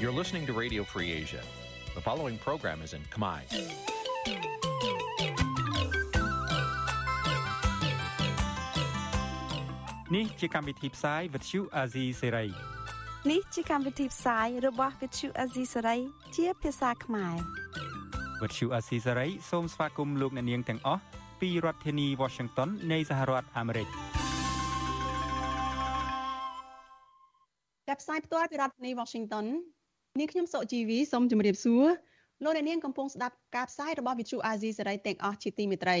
[0.00, 1.42] You're listening to Radio Free Asia.
[1.94, 3.40] The following program is in Khmer.
[10.10, 12.50] Nǐ chi càm bi tiệp xáy vệt chiu a zì sê ray
[13.30, 15.98] នេះជាកម្មវិធីផ្សាយរបស់ Vithu Azisari
[16.36, 17.36] ជាភាសាខ្មែរ
[18.42, 21.02] វត្តឈូអាស៊ីសេរីសូមស្វាគមន៍លោកអ្នកនាងទាំងអស់
[21.40, 23.88] ពីរដ្ឋធានី Washington នៃសហរដ្ឋអាមេរិក
[27.88, 29.46] ចាប់ផ្សាយផ្ទាល់ពីរដ្ឋធានី Washington
[30.19, 31.85] នាងខ្ញុំសុជីវីសូមជម្រាបសួរ
[32.43, 35.97] លោកអ្នកនាងកំពុងស្ដាប់ការផ្សាយរបស់ Vithu Azizi សេរីទាំងអស់ជាទីមេត្រី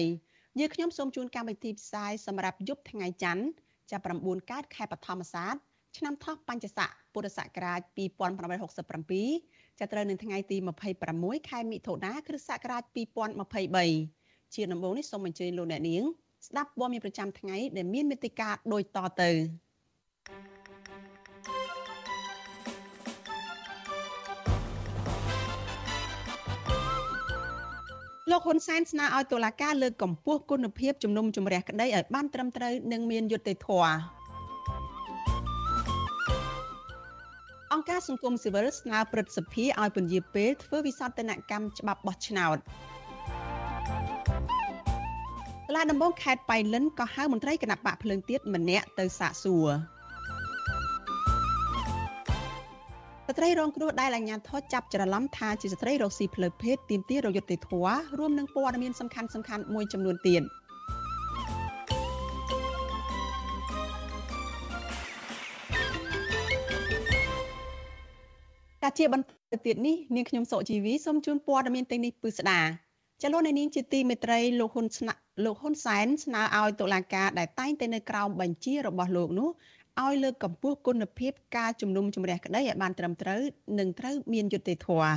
[0.59, 3.43] យើងខ្ញុំសូមជូនកម្មវិធីផ្សាយសម្រាប់យប់ថ្ងៃច័ន្ទ
[3.91, 5.55] ចាប់9កើតខែបឋមសាទ
[5.97, 10.57] ឆ្នាំថោះបញ្ញស័កពុរសករាជ2567ចាប់ត្រូវនៅថ្ងៃទី
[11.03, 12.83] 26ខែមិថុនាគ្រិស្តសករាជ
[13.69, 16.03] 2023ជាដំបូងនេះសូមអញ្ជើញលោកអ្នកនាង
[16.47, 19.31] ស្ដាប់ព័ត៌មានប្រចាំថ្ងៃដែលមានមេត្តាដូចតទៅ
[28.31, 33.93] លោកហ៊ុនសែនស្នើឲ្យតុលាការលើកកម្ពស់គុណភាពជំនុំជម្រះក្តីឲ្យបានត្រឹមត្រូវនិងមានយុត្តិធម៌
[37.73, 42.57] អង្គការសង្គមស៊ីវិលស្នើព្រឹទ្ធសភាឲ្យពន្យាពេលធ្វើវិសោធនកម្មច្បាប់បោះឆ្នោត
[45.65, 49.69] សាលាដំបងខេត្តបៃលិនក៏ហៅមន្ត្រីគណៈបកភ្លើងទៀតម្នាក់ទៅសាកសួរ
[53.31, 60.41] ស្ត្រីរងគ្រោះដែលអាជ្ញាធរចាប់ច្រឡំថាជាស្ត្រីរកស៊ីផ្លូវភេទទាមទាររយុត្តិធម៌រួមនឹងព័ត៌មានសំខាន់សំខាន់មួយចំនួនទៀត
[68.81, 69.27] ការជាបន្ត
[69.65, 72.61] ទៀតនេះនាងខ្ញុំសុជីវីសូមជូនព័ត៌មានទាំងនេះពឺស្ដា
[73.21, 79.49] ចលនានាងជាទីមេត្រីលោកហ៊ុនស្នាក់លោកហ៊ុនសែនស្នើឲ្យតុលាការដែលតែងតែនៅក្រោមបញ្ជារបស់លោកនោះ
[80.03, 83.41] ឲ្យលើកកម្ពស់គុណភាពការជំនុំជម្រះក្តីឲ្យបានត្រឹមត្រូវ
[83.79, 85.13] និងត្រូវមានយុត្តិធម៌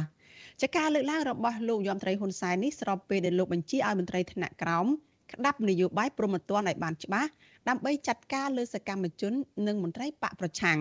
[0.63, 4.87] ចាការលើកឡើងរបស់លោកយមត្រីហ៊ុនសែននេះស្របពេលដែលលោកបញ្ជាឲ្យមន្ត្រីថ្នាក់ក្រោម
[5.33, 7.31] ក្តាប់នយោបាយប្រមត្តនឲ្យបានច្បាស់
[7.69, 9.33] ដើម្បីចាត់ការលើសកម្មជន
[9.67, 10.79] និងមន្ត្រីបកប្រឆាំង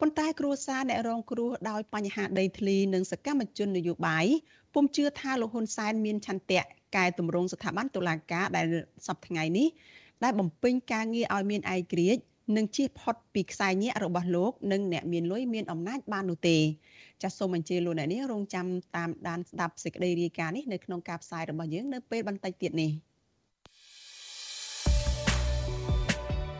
[0.00, 4.26] ប៉ុន្តែគ្រួសារអ្នករងគ្រោះដោយបញ្ហាដីធ្លីនិងសកម្មជននយោបាយ
[4.74, 6.62] ពុំជឿថាលោកហ៊ុនសែនមានឆន្ទៈ
[6.96, 8.66] កែតម្រង់ស្ថាប័នតុលាការដែល
[9.06, 9.68] សប្តាហ៍ថ្ងៃនេះ
[10.24, 12.22] ដែលបំពេញការងារឲ្យមានឯករាជ្យ
[12.56, 16.58] និងជៀសផុតពីខ្សែញាក់របស់លោកនិងអ្នកមានលុយមានអំណាចបាននោះទេ
[17.22, 18.66] ចាសសូមអញ្ជើញលោកអ្នកនាងរងចាំ
[18.96, 22.90] តាមដានស្ដាប់សេចក្តីរាយការណ៍នេះនៅក្នុងការផ្សាយរបស់យើងនៅពេលបន្តិចទៀតនេះ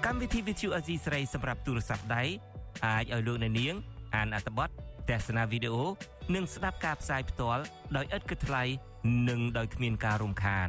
[0.05, 2.23] កម្មវិធី Vithu Azizi ស្រីសម្រាប់ទូរស័ព្ទដៃ
[2.87, 3.75] អាចឲ្យលោកអ្នកនាង
[4.15, 4.69] អានអត្ថបទ
[5.09, 5.85] ទស្សនាវីដេអូ
[6.35, 7.63] និងស្ដាប់ការផ្សាយផ្ទាល់
[7.97, 8.63] ដោយឥតគិតថ្លៃ
[9.29, 10.69] និងដោយគ្មានការរំខាន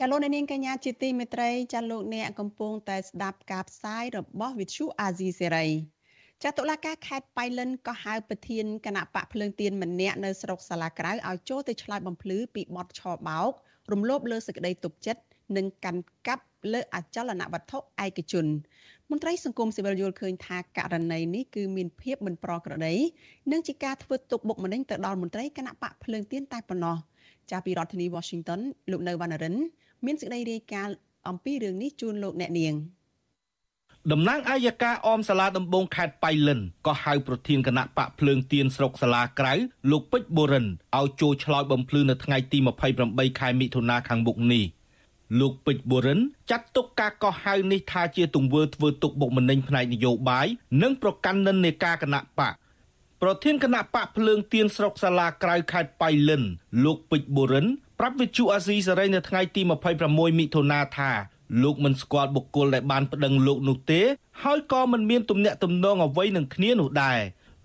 [0.00, 5.66] ចាលោកនាងកញ្ញាជាទីមេត្រីចាលោកអ្នកកំពុងតែស្ដាប់ការផ្សាយរបស់វិទ្យុអាស៊ីសេរី
[6.42, 13.52] ចាតុលាការខេត្តបៃលិនក៏ហៅប្រធានគណៈបកភ្លើងទៀនម្នាក់នៅស្រុកសាឡាក្រៅឲ្យចូលទៅឆ្លើយបំភ្លឺពីបទឆបោក
[13.92, 15.22] រំលោភលើសេចក្តីទុកចិត្ត
[15.56, 18.46] និងកាន់កាប់លើអចលនវត្ថុឯកជន
[19.10, 22.94] មន្ត្រីសង្គមស៊ីវិលយល់ឃើញថាករណីនេះគឺមានភាពមិនប្រក្រតី
[23.52, 26.96] និងជាការធ្វើទុកបុកម្នេញទៅដល់មន្ត្រីគណៈបកភ្លើងទៀនតែប៉ុណ្ណោះ
[27.50, 28.60] ចាពីរដ្ឋធានី Washington
[28.90, 29.56] លោកនៅវណ្ណរិន
[30.06, 30.94] មានសេចក្តីរាយការណ៍
[31.28, 32.74] អំពីរឿងនេះជូនលោកអ្នកនាង
[34.12, 39.54] តំណាងអាយកាអមសាលាដំបងខេត្តបៃលិនក៏ហៅប្រធានគណៈបកភ្លើងទៀនស្រុកសាលាក្រៅ
[39.90, 40.66] លោកពេជ្របូរិន
[40.98, 42.58] ឲ្យចូលឆ្លើយបំភ្លឺនៅថ្ងៃទី
[42.98, 44.64] 28ខែមិថុនាខាងមុខនេះ
[45.40, 50.46] លោកពេជ្របូរិនចាត់ទុកការកោះហៅនេះថាជាទង្វើធ្វើទុកបុកម្នេញផ្នែកនយោបាយ
[50.82, 52.54] និងប្រកាន់និន្នាការគណៈបក
[53.22, 56.42] ប្រធានគណៈបកភ្លើងទៀនស្រុកសាលាក្រៅខេត្តបៃលិន
[56.84, 57.66] លោកពេជ្របូរិន
[58.04, 59.62] ប្រាប់វិទ្យុអាស៊ីសេរីនៅថ្ងៃទី
[60.00, 61.10] 26មិថុនាថា
[61.62, 64.00] លោកមិនស្គាល់បុគ្គលដែលបានប្តឹងលោកនោះទេ
[64.42, 67.18] ហើយក៏មិនមានទំនាក់ទំនងអ្វីនឹងគ្នានោះដែរ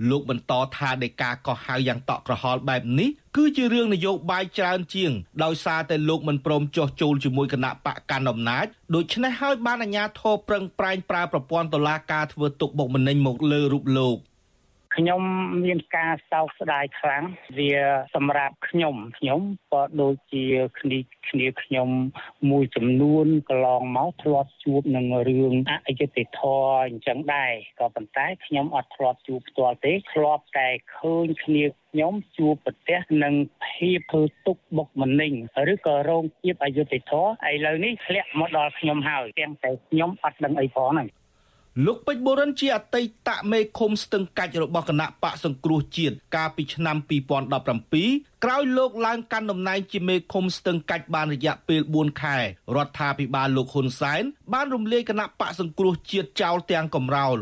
[0.10, 5.12] លោកបន្តថានៃការកោះហៅយ៉ាងតក់ក្រហល់បែបនេះគឺជារឿងនយោបាយច្រើនជាង
[5.44, 14.18] ដោយសារតែលោកមិនព្រមចោះចូលជាមួយគណៈបកកណ្ដាលអំណាចដូច្នេះហើយបានអាជ្ញាធរប្រឹងប្រែងប្រើប្រព័ន្ធតុលាការធ្វើទុកបុកម្នេញមកលើរូបលោក
[14.98, 15.24] ខខ្ញុំ
[15.66, 17.24] មានការសោកស្ដាយខ្លាំង
[17.58, 17.74] វា
[18.16, 19.40] សម្រាប់ខ្ញុំខ្ញុំ
[19.72, 20.46] ក៏ដូចជា
[20.80, 21.00] គ្នា
[21.30, 21.90] គ្នាខ្ញុំ
[22.50, 25.54] មួយចំនួនកន្លងមកធ្លាប់ជួបនឹងរឿង
[25.88, 33.34] អយុត្តិធម៌អញ្ចឹងដែរក៏ប៉ុន្តែខ្ញុំអត់ធ្លាប់ជួបផ្ទាល់ទេធ្លាប់តែឃើញគ្នាខ្ញុំជួបប្រទះនឹង
[33.66, 35.34] ភាពធ្វើទុកបុកម្នេញ
[35.74, 41.08] ឬក៏រងភាពអយុត្តិធម៌ឥឡូវនេះធ្លាក់មកដល់ខ្ញុំហើយទាំងតែខ្ញុំអត់ដឹងអីផងហ្នឹង
[41.86, 46.98] លោកពេជ្របុរិនជាអតីតមេឃុំស្ទឹងកាច់របស់គណៈបកសង្គ្រោះជាតិកាលពីឆ្នាំ
[47.70, 52.38] 2017ក្រោយលោកឡើងកាន់តំណែងជាមេឃុំស្ទឹងកាច់បានរយៈពេល4ខែ
[52.76, 57.40] រដ្ឋាភិបាលលោកហ៊ុនសែនបានរំលាយគណៈបកសង្គ្រោះជាតិចោលទាំងកំរោល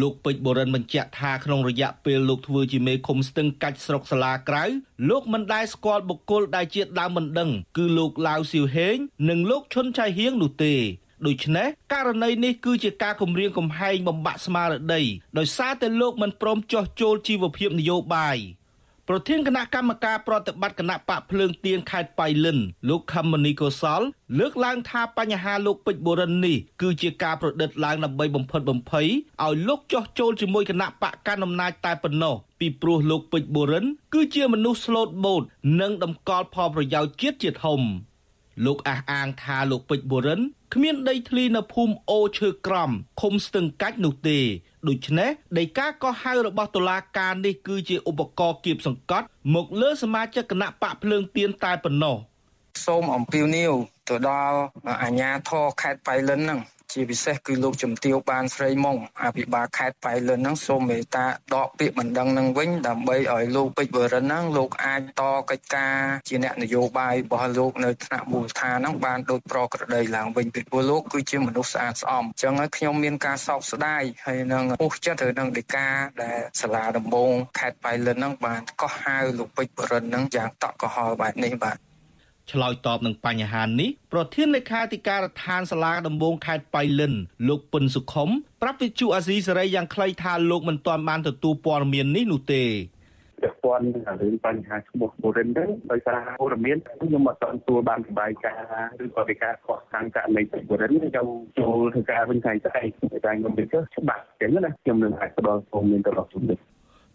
[0.00, 4.64] លោកពេជ្របុរិនបញ្ជាក់ថាក្នុងរយៈពេលលោកធ្វើជាមេឃុំស្ទឹងកាច់ស្រុកសាលាក្រៅ
[5.10, 8.96] លោកមិនដែលស្គាល់បុគ្គលដែលជាដើមមិនដឹង គឺលោកឡាវសៀវហេង
[9.28, 10.74] និងលោកឈុនឆៃហៀងនោះទេ
[11.26, 15.02] ដូច្នេះករណីនេះគឺជាការគំរាមកំហែងបំបាក់ស្មារតី
[15.38, 18.38] ដោយសារតែលោកមិនព្រមចោះចូលជីវភាពនយោបាយ
[19.08, 22.58] ប្រធានគណៈកម្មការប្រតិបត្តិគណៈបកភ្លើងទៀនខេត្តបៃលិន
[22.88, 24.02] លោកខមមនីកុសល
[24.38, 29.08] លើកឡើងថាបញ្ហាលោកពេជ្របុរិននេះគឺជាការប្រឌិតឡើងដើម្បីបំផិតបំភ័យ
[29.42, 33.84] ឲ្យលោកចោះចូលជាមួយគណៈបកកណ្ដាលអំណាចតែប៉ុណ្ណោះពីព្រោះលោកពេជ្របុរិន
[34.14, 35.42] គឺជាមនុស្សស្លូតបូត
[35.80, 37.80] និងតម្កល់ផលប្រយោជន៍ជាតិជាធំ
[38.64, 40.40] លោកអះអាងថាលោកពេជ្របុរិន
[40.74, 42.90] គ្មានដីធ្លីនៅភូមិអូឈើក្រំ
[43.20, 44.38] ឃុំស្ទឹងកាច់នោះទេ
[44.88, 52.16] ដូច្នេះដីកាកោះហៅរបស់តុលាការនេះគឺជាឧបករណ៍គៀបសង្កត់ មកលើសមាជិកគណៈបកភ្លើងទៀនតែប៉ុណ្ណោះ
[52.86, 53.72] សូមអំពាវនាវ
[54.08, 54.58] ទៅដល់
[55.02, 56.60] អាជ្ញាធរខេត្តបៃលិនហ្នឹង
[56.92, 65.96] ជាពិសេសគឺលោកជំទាវបានស្រីមុងអភិបាលខេត្តបៃលិនហ្នឹងសូមមេត្តាដកពាក្យបណ្ដឹងនឹងវិញដើម្បីឲ្យលោកពេជ្រវរិនហ្នឹងលោកអាចតកិច្ចការ
[66.28, 75.88] ជាអ្នកនយោបាយរបស់លោកនៅថ្នាក់មូលដ្ឋានហ្នឹងបានដូចប្រក្រតីឡើងវិញពីព្រោះលោកគឺជាមនុស្សស្អាតស្អំអញ្ចឹងហើយខ្ញុំមានការសោកស្ដាយហើយនឹងពុះចិត្តទៅនឹងដីកា
[76.22, 81.91] ដែលសាលាដំបងខេត្តបៃលិនហ្នឹងបានកោះហៅលោកពេជ្រវរិនហ្នឹងយ៉ាងតក់កុហលបែបនេះបាទ
[82.50, 87.14] ឆ្លើយតបនឹងបញ្ហានេះប្រធានលេខាធិការដ្ឋានសាលាដំបងខេត្តបៃលិន
[87.48, 88.28] លោកពិនសុខុម
[88.62, 92.64] ប្រាប់វិទ្យុអាស៊ីសេរីយ៉ាងខ្លីថាលោកមិនទាន់បានទទួលព័ត៌មាននេះនោះទេ
[93.42, 101.28] ពាក់ព័ន្ធនឹងរឿងបញ្ហាឈ្មោះបុរិនហ្នឹងដោយសារព័ត៌មានខ្ញុំអត់ទាន់ទទួលបានរបាយការណ៍ឬក៏ពីការខកខានករណីបុរិនខ្ញុំ
[101.58, 102.88] ចូលធ្វើការវិញថ្ងៃស្អែក
[103.24, 106.58] តែខ្ញុំទៅច្បាស់ចឹងណាខ្ញុំនឹងអាចផ្ដល់ព័ត៌មានទៅដល់ជំនុំ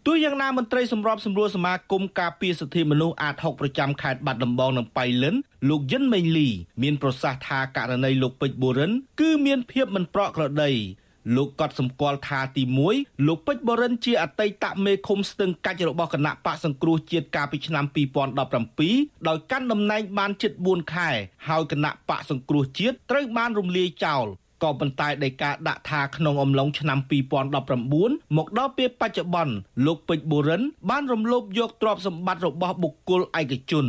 [0.06, 5.34] ទោះយ៉ាងណាមន្ត្រីសម្របសម្រួលសមាគមការពារសិទ្ធិមនុស្សអាត6ប្រចាំខេត្តបាត់ដំបងនិងបៃលិន
[5.68, 6.48] លោកយិនមេងលី
[6.82, 10.72] មានប្រសាសន៍ថាករណីលោកពេជ្របុរិន គឺមានភាពមិនប្រក្រតី
[11.36, 12.62] លោកកត់សម្គាល់ថាទី
[12.94, 17.84] 1លោកពេជ្របរិនជាអតីតមេឃុំស្ទឹងកាច់របស់គណៈបកសង្គ្រោះជាតិកាលពីឆ្នាំ
[18.56, 21.10] 2017ដោយកាន់តំណែងបានជិត4ខែ
[21.48, 24.26] ហើយគណៈបកសង្គ្រោះជាតិត្រូវបានរំលាយចោល
[24.62, 26.98] ក៏ប៉ុន្តែដោយការដាក់ថាក្នុងអំឡុងឆ្នាំ
[27.68, 29.54] 2019មកដល់ពេលបច្ចុប្បន្ន
[29.86, 33.88] លោកពេជ្របូរិន បានរំលោភយកទ្រព្យសម្បត្តិរបស់បុគ្គលឯកជន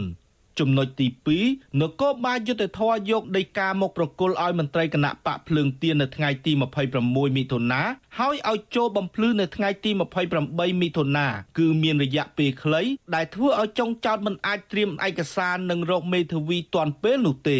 [0.60, 1.07] ចំណុចទី
[1.44, 6.51] 2នគរបាលយុទ្ធធរយកដីកាមកប្រគល់ឲ្យមន្ត្រីគណៈបកភ្លើងទៀននៅថ្ងៃទី
[6.95, 7.81] 26មិថុនា
[8.19, 9.92] ហើយឲ្យចូលបំភ្លឺនៅថ្ងៃទី
[10.36, 11.27] 28មិថុនា
[11.57, 12.81] គឺមានរយៈពេលខ្លី
[13.16, 17.51] ដែលធ្វើឲ្យចុងចោតមិនអាចត្រៀមឯកសារនិងរកមេធាវីទាន់ពេលនោះទ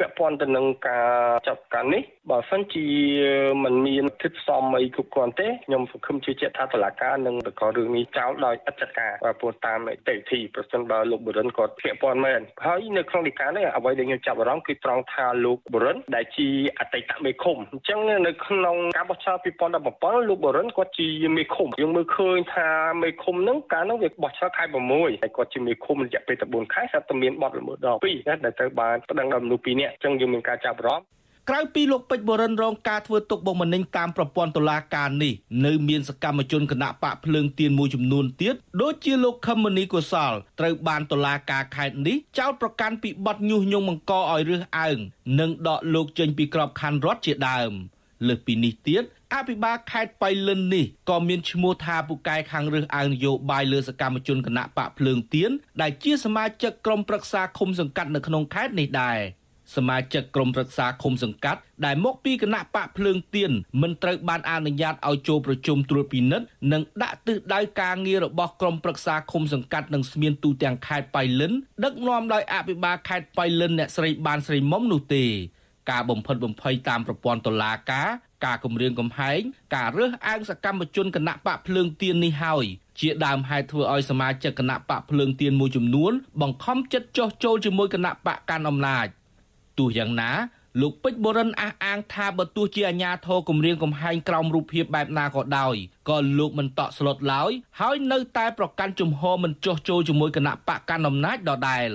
[0.00, 1.08] ពាក់ព័ន្ធទៅនឹងការ
[1.46, 2.86] ចាប់កាន់នេះបើសិនជា
[3.64, 16.48] มันមានគិតផ្សំអីគ្រប់គ្រាន់ទេខ្ញុំសង្ឃឹមជឿជាក់ថាតុលាការនឹងបង្ករឿងនេះចោលដោយឥតចាត់ការព្រោះតាមនីតិវិធីប្រសិនបើលោកបុរិនគាត់ពាក់ព័ន្ធមែនហើយនៅក្នុងដីកានេះអ្វីដែលខ្ញុំចាប់អារម្មណ៍គឺត្រង់ថាលោកបុរិនដែលជា
[16.78, 19.38] អតីតមេឃុំអញ្ចឹងនៅក្នុងការបោះឆ្នោត
[19.82, 22.68] 2017លោកបុរិនគាត់ជាមេឃុំយើងមើលឃើញថា
[23.02, 35.32] មេឃុំហ្នឹងកាលហ្នឹងវាបោះឆ្នោតខែ6ហើយគាត់ជាមេឃុំរយៈពេលតែ4ខែស្រាប់តែមានបទល្មើសដល់2ដែលត្រូវបានប្តឹងដល់មនុស្ស2នាក់អញ្ចឹងយើងមានការចាប់អារម្មណ៍ ក្រៅពីលោកពេជ្របរិនរងការធ្វើទុកបុកម្នេញតាមប្រព័ន្ធតុលាការនេះ
[35.66, 44.98] នៅមានសកម្មជនគណៈបកភ្លើងទៀនមួយចំនួនទៀតដូចជាលោកខមនីកុសលត្រូវបានតុលាការខេត្តនេះចោទប្រកាន់ពីបទញុះញង់បង្កឲ្យរើសអើង
[45.40, 47.72] និងដកលោកចេញពីក្របខ័ណ្ឌរដ្ឋជាដើម
[48.28, 49.02] លើសពីនេះទៀត
[49.34, 59.20] អភិបាលខេត្តបៃលិននេះក៏មានឈ្មោះថាពូកែខាងរើសអើងនយោបាយលើសកម្មជនគណៈបកភ្លើងទៀនដែលជាសមាជិកក្រុមប្រឹក្សាឃុំសង្កាត់នៅក្នុងខេត្តនេះដែរ។
[59.76, 63.50] សមាជិកក្រុមប្រឹក្សាឃុំសង្កាត់ដែលមកពីគណៈបកភ្លើងទៀន
[63.82, 71.52] មិនត្រូវបានអនុញ្ញាតឲ្យចូលប្រជុំត្រួតពិនិត្យនិងដាក់ទិសដៅការងាររបស់ក្រុមប្រឹក្សាឃុំសង្កាត់និងស្មានទូទាំងខេត្តបៃលិន
[71.84, 75.24] ដឹកនាំដោយអភិបាលខេត្តបៃលិនអ្នកស្រីបានស្រីមុំនោះទេ
[75.90, 78.08] ការបំផិតបំភ័យតាមប្រព័ន្ធតុលាការ
[78.44, 79.40] ការគម្រាមកំហែង
[79.76, 82.64] ការរើសអើងសកម្មជនគណៈបកភ្លើងទៀននេះហើយ
[83.00, 86.12] ជាដើមហេតុធ្វើឲ្យសមាជិកគណៈបកភ្លើងទៀនមួយចំនួន
[86.42, 89.06] បង្ខំចិត្តចោះចូលជាមួយគណៈបកកាន់អំណាច
[89.80, 90.30] ទោះយ៉ាងណា
[90.80, 95.74] លោកពេជ្របូរិនអះអាងថាបើទោះជាអាញាធរគម្រាមកំហែងក្រោមរូបភាពបែបណាក៏ដោយ
[96.08, 101.88] ក៏លោកមិនតក់ស្លុតឡើយហើយនៅតែប្រកាន់ជំហរមិនចោះចូលជាមួយគណៈបកកណ្ដាលអំណាចដដែល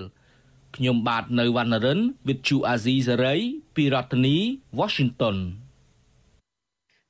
[0.76, 3.42] ខ្ញុំបាទនៅវណ្ណរិន With Chu Azizi Saray
[3.76, 4.38] ពីរដ្ឋធានី
[4.80, 5.38] Washington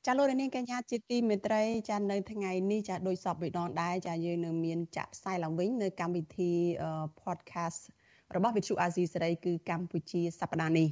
[0.05, 6.51] ចាលោកនាងកញ្ញាជាទីមេត្រីចានៅថ្ងៃនេះចាដោយសពវិដងដែរចាយើងនឹងមានចាក់ផ្សាយឡើងវិញនៅកម្មវិធី
[7.21, 7.81] podcast
[8.35, 10.87] របស់វិទ្យុអាស៊ីសេរីគឺកម្ពុជាសប្តាហ៍នេះ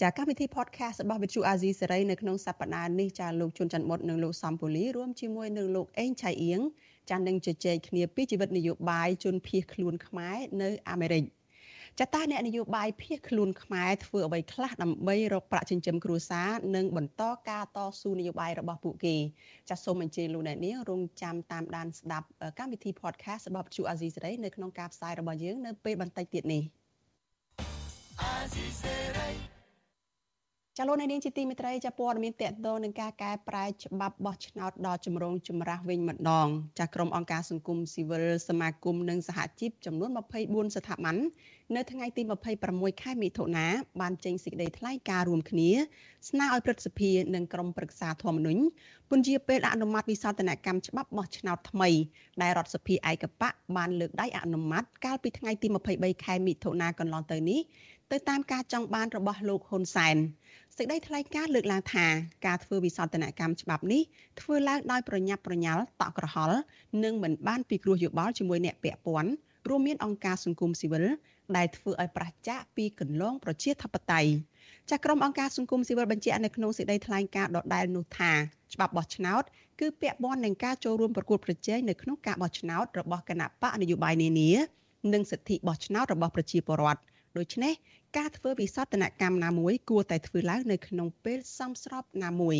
[0.00, 6.60] ចាកម្មវិធី podcast របស់វិទ្យុអាស៊ីសេរីនៅក្នុងសប្តាហ៍នេះចាលោកជួនច័ន្ទមុតនិងលោកសំពូលីរួមជាមួយនឹងលោកអេងឆៃអៀង
[7.10, 11.24] ចានឹងជជែកគ្នាពីជីវិតនយោបាយជនភៀសខ្លួនខ្មែរនៅអាមេរិក
[11.98, 19.16] ចតាអ្នកនយោបាយភៀសខ្លួនខ្មែរធ្វើអ្វីខ្លះដើម្បីរកប្រាក់ចិញ្ចឹមគ្រួសារនិងបន្តការតស៊ូនយោបាយរបស់ពួកគេ
[19.68, 22.26] ចាសសូមអញ្ជើញលោកអ្នកនាងរងចាំតាមដានស្ដាប់
[22.58, 26.62] កម្មវិធី podcast របស់ជួអាស៊ីសេរីនៅក្នុងការផ្សាយរបស់យើងនៅពេលបន្តិចទៀតនេះ
[28.20, 29.30] អាស៊ីសេរី
[30.78, 40.10] ចាលោកនាងជាទីមេត្រីចាព័ត៌មានតកតងនឹងការកែប្រែច្បាប់បោះឆ្នោតដល់ជំរងចម្រាស់វិញម្ដងចាក្រុមអង្គការសង្គមស៊ីវិលសមាគមនិងសហជីពចំនួន
[40.42, 41.16] 24ស្ថាប័ន
[41.76, 42.22] នៅថ្ងៃទី
[42.62, 43.66] 26ខែមិថុនា
[44.00, 45.70] បានចេញសេចក្តីថ្លែងការណ៍រួមគ្នា
[46.28, 48.62] ស្នើឲ្យព្រឹទ្ធសភានិងក្រុមប្រឹក្សាធម្មនុញ្ញ
[49.10, 51.88] ពន្យាពេលអនុម័តវិសោធនកម្មច្បាប់បោះឆ្នោតថ្មី
[52.42, 57.60] ដែលរដ្ឋសភាឯកបៈបានលើកដៃអនុម័តកាលពីថ្ងៃទី23ខែមិថុនាកន្លងទៅនេះ
[58.12, 60.16] ទៅតាមការចង់បានរបស់លោកហ៊ុនសែន
[60.76, 62.06] សេចក្តីថ្លែងការណ៍លើកឡើងថា
[62.46, 64.02] ការធ្វើវិសោធនកម្មច្បាប់នេះ
[64.40, 66.58] ធ្វើឡើងដោយប្រញាប់ប្រញាល់តក់ក្រហល់
[67.04, 69.30] និងមិនបានពិគ្រោះយោបល់ជាមួយអ្នកពាក់ព័ន្ធ
[69.68, 71.04] រួមមានអង្គការសង្គមស៊ីវិល
[71.56, 74.30] ដែលធ្វើឲ្យប្រឆាចពីកន្លងប្រជាធិបតេយ្យ
[74.88, 78.32] ចាស់ក្រុមអង្គការសង្គមស៊ីវិលបញ្ជាក់នៅក្នុងសេចក្តីថ្លែងការណ៍ដដែលនោះថា
[78.74, 79.42] ច្បាប់បោះឆ្នោត
[79.80, 84.50] គឺពាក់ព័ន្ធនឹងការចូលរួមប្រកួតប្រជែងនៅក្នុងការបោះឆ្នោតរបស់គណៈបកនយោបាយនានា
[85.12, 87.00] និងសិទ្ធិបោះឆ្នោតរបស់ប្រជាពលរដ្ឋ
[87.38, 87.72] ដូច្នេះ
[88.18, 92.58] ការធ្វើវិសោធនកម្មណាមួយគួរតែធ្វើឡើងនៅក្នុងពេលសមស្របណាមួយ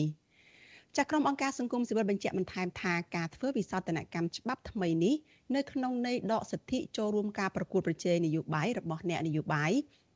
[0.96, 5.14] ចាក្រុមអង្គការសង្គមស៊ីវិលបញ្ជាក់បន្ថែមថាការធ្វើវិសោធនកម្មច្បាប់ថ្មីនេះ
[5.56, 9.72] នៅក្នុងន័យដកសិទ្ធិចូលរួមការប្រកួតប្រជែងនយោបាយរបស់អ្នកនយោបាយ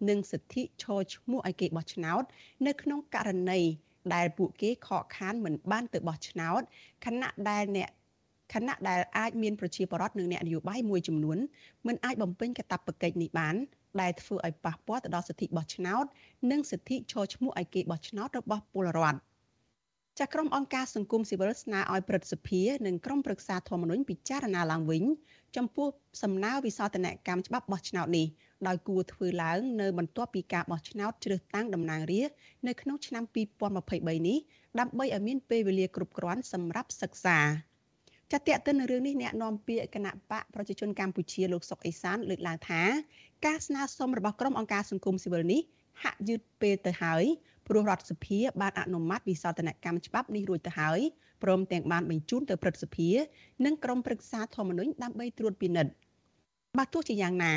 [0.09, 2.23] និងសិទ្ធិឈរឈ្មោះឲ្យគេបោះឆ្នោត
[2.67, 3.61] នៅក្នុងករណី
[4.15, 6.61] ដែលពួកគេខកខានមិនបានទៅបោះឆ្នោត
[7.05, 7.91] ខណៈដែលអ្នក
[8.55, 11.39] ខណៈដែលអាចមានប្រជាពលរដ្ឋនិងអ្នកនយោបាយមួយចំនួន
[11.87, 13.55] មិនអាចបំពេញកាតព្វកិច្ចនេះបាន
[14.01, 16.05] ដែលធ្វើឲ្យប៉ះពាល់ទៅដល់សិទ្ធិបោះឆ្នោត
[16.51, 19.19] និងសិទ្ធិឈរឈ្មោះឲ្យគេបោះឆ្នោតរបស់ពលរដ្ឋ
[20.21, 25.05] ចាក្រុមអង្គការសង្គមស៊ីវិលស្នើឲ្យព្រឹទ្ធសភានិងក្រុមប្រឹក្សាធម្មនុញ្ញពិចារណាឡើងវិញ
[25.57, 25.89] ចំពោះ
[26.23, 28.27] សំណើវិសោធនកម្មច្បាប់បោះឆ្នោតនេះ
[28.67, 33.25] ដោយគួរធ្វើឡើងនៅបន្ទាប់ពីការបោះឆ្នោតជ្រើសតាំងតំណាងរាស្ត្រនៅក្នុងឆ្នាំ
[33.75, 34.39] 2023នេះ
[34.81, 37.39] ដើម្បីឲ្យមានពេលវេលាគ្រប់គ្រាន់សម្រាប់សិក្សា
[38.33, 42.83] ចាត់តាក់ទិននៅរឿងនេះអ្នកនាំពាក្យគណៈបកប្រជាជនកម្ពុជាលោកសុកអេសានលើកឡើងថា
[43.47, 45.61] ការស្នើសុំរបស់ក្រុមអង្គការសង្គមស៊ីវិលនេះ
[46.03, 47.25] ហាក់យឺតពេលទៅហើយ
[47.69, 51.01] ព្រោះរដ្ឋសភាបានអនុម័តវិសោធនកម្មច្បាប់នេះរួចទៅហើយ
[51.43, 53.09] ព្រមទាំងបានបញ្ជូនទៅព្រឹទ្ធសភា
[53.65, 55.93] និងក្រុមប្រឹក្សាធម្មនុញ្ញដើម្បីត្រួតពិនិត្យ
[56.79, 57.53] បើទោះជាយ៉ាងណា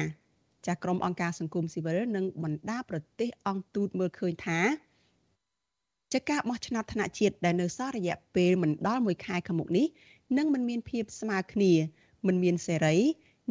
[0.66, 4.60] ចាស់ក្រុមអង្គការសង្គមស៊ីវិលនិងបណ្ដាប្រទេសអង្គទូតមើលឃើញថា
[6.14, 9.88] ចាការបោះឆ្នោតថ្នាក់ជាតិដែលនៅសល់រយៈពេលមិនដល់1ខែខាងមុខនេះ
[10.38, 11.72] នឹងមិនមានភាពស្មើគ្នា
[12.28, 12.96] មិនមានសេរី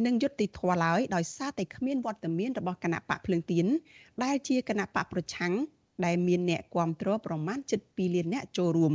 [0.05, 3.65] និងយុត្តិធម៌ឡើយដោយសារតែគ្មានវត្តមានរបស់គណៈបកភ្លើងទៀន
[4.23, 5.53] ដែលជាគណៈបកប្រឆាំង
[6.05, 8.93] ដែលមានអ្នកគ្រប់គ្រងប្រមាណ7លានអ្នកចូលរួម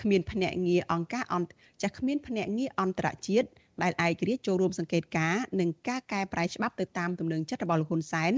[0.00, 1.50] គ្មានភ្នាក់ងារអង្គការអន្ត
[1.82, 3.48] ចាស់គ្មានភ្នាក់ងារអន្តរជាតិ
[3.82, 8.32] ដែលឯករាជ្យចូលរួមសង្កេតការនិងការកែប្រែច្បាប់ទៅតាមទំនឹងចិត្តរបស់លោកហ៊ុនសែន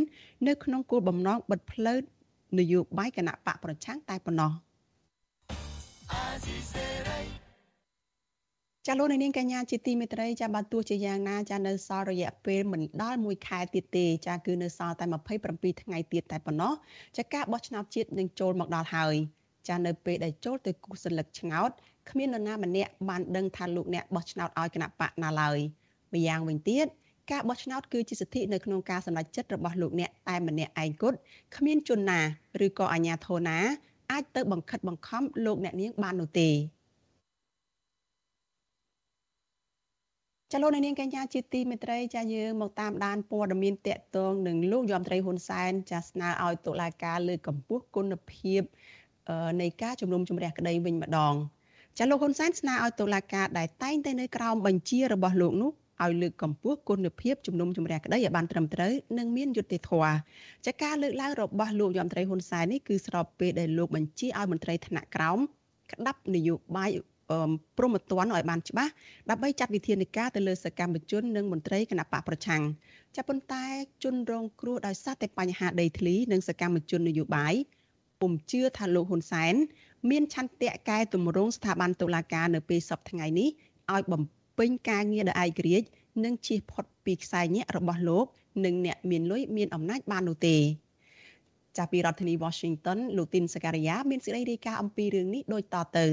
[0.47, 1.99] នៅក្នុងគោលបំណងបិទផ្លូវ
[2.59, 4.53] នយោបាយគណៈបកប្រឆាំងតែប៉ុណ្ណោះ
[8.89, 15.07] ចាលោកនាងកញ្ញាជាទីមេត្រីចាបើទោះជាយ៉ាងណាចានៅសល់រយៈពេលមិនដល់1ខែទៀតទេចាគឺនៅសល់តែ
[15.45, 16.73] 27ថ្ងៃទៀតតែប៉ុណ្ណោះ
[17.17, 19.15] ចាការបោះឆ្នោតជាតិនឹងចូលមកដល់ហើយ
[19.69, 21.71] ចានៅពេលដែលចូលទៅគូសន្លឹកឆ្នោត
[22.11, 25.59] គ្មាននរណាម្នាក់បានដឹងថាលោកអ្នកបោះឆ្នោតឲ្យគណៈបកណាឡើយ
[26.15, 26.87] ម្យ៉ាងវិញទៀត
[27.31, 31.17] ការបោះឆ្នោតគឺជាសិទ្ធិនៅក្នុងការសម្រេចចិត្តរបស់លោកអ្នកតែម្នាក់ឯងគត់
[31.57, 32.21] គ្មានជនណា
[32.67, 33.59] ឬក៏អាជ្ញាធរណា
[34.13, 36.51] អាចទៅបង្ខិតបង្ខំលោកអ្នកនាងបាននោះទេ
[40.57, 48.63] ចលនានាងកញ្ញាជាទីមេត្រីចាយើងមកតាមដានព័ត៌មានតកតងនឹងលោកយមត្រីហ៊ុនសែនចាស្នើឲ្យតុលាការលើកកម្ពស់គុណភាព
[49.61, 51.35] នៃការជំនុំជម្រះក្តីវិញម្ដង
[51.99, 55.71] ចាលោកហ៊ុនសែនស្នើឲ្យតុលាការដែលតែងតែនៅក្រោមបញ្ជារបស់លោកនោះ
[56.03, 60.15] ឲ្យលើកកម្ពស់គុណភាពជំនុំជម្រះក្តីឲ្យបានត្រឹមត្រូវនិងមានយុត្តិធម៌
[60.67, 65.39] ចាការលើកឡើងរបស់លោកយមត្រីហ៊ុនសែននេះគឺស្របពេលដែលលោកបញ្ជាឲ្យមន្ត្រីថ្នាក់ក្រោម
[65.93, 66.91] ក្តាប់នយោបាយ
[67.79, 68.93] ព្រមត្តនឲ្យបានច្បាស់
[69.31, 72.63] ដើម្បីចាត់វិធានការទៅលើសកម្មជននិងមន្ត្រីគណៈបកប្រឆាំង
[73.17, 73.65] ចាប់ប៉ុន្តែ
[74.05, 77.55] ជនរងគ្រោះដោយសារតែបញ្ហាដីធ្លីនិងសកម្មជននយោបាយ
[78.21, 79.55] ពុំជឿថាលោកហ៊ុនសែន
[80.11, 83.49] មានឆន្ទៈកែតម្រង់ស្ថាប័នតុលាការនៅពេលសប្តាហ៍ថ្ងៃនេះ
[83.95, 84.23] ឲ្យបំ
[84.59, 85.87] ពេញការងារដោយឯករាជ្យ
[86.25, 88.27] និងជៀសផុតពីខ្សែញាក់របស់លោក
[88.65, 90.57] និងអ្នកមានលុយមានអំណាចបាននោះទេ
[91.77, 96.07] ចាប់ពីរដ្ឋធានី Washington លោកទីនសការីយ៉ាមានសេចក្តីរាយការណ៍អំពីរឿងនេះដូចតទៅ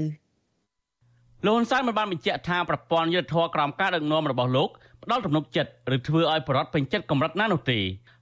[1.46, 4.68] លោកហ៊ុនសែនបានបញ្ជាក់ថាប្រព័ន្ធយុទ្ធធរក្រោមការដឹកនាំរបស់លោក
[5.02, 7.78] ផ្ដល់ទំនុកចិត្តឬធ្វើឲ្យប្រវត្តិពេញចិត្តកម្រិតណានោះទេ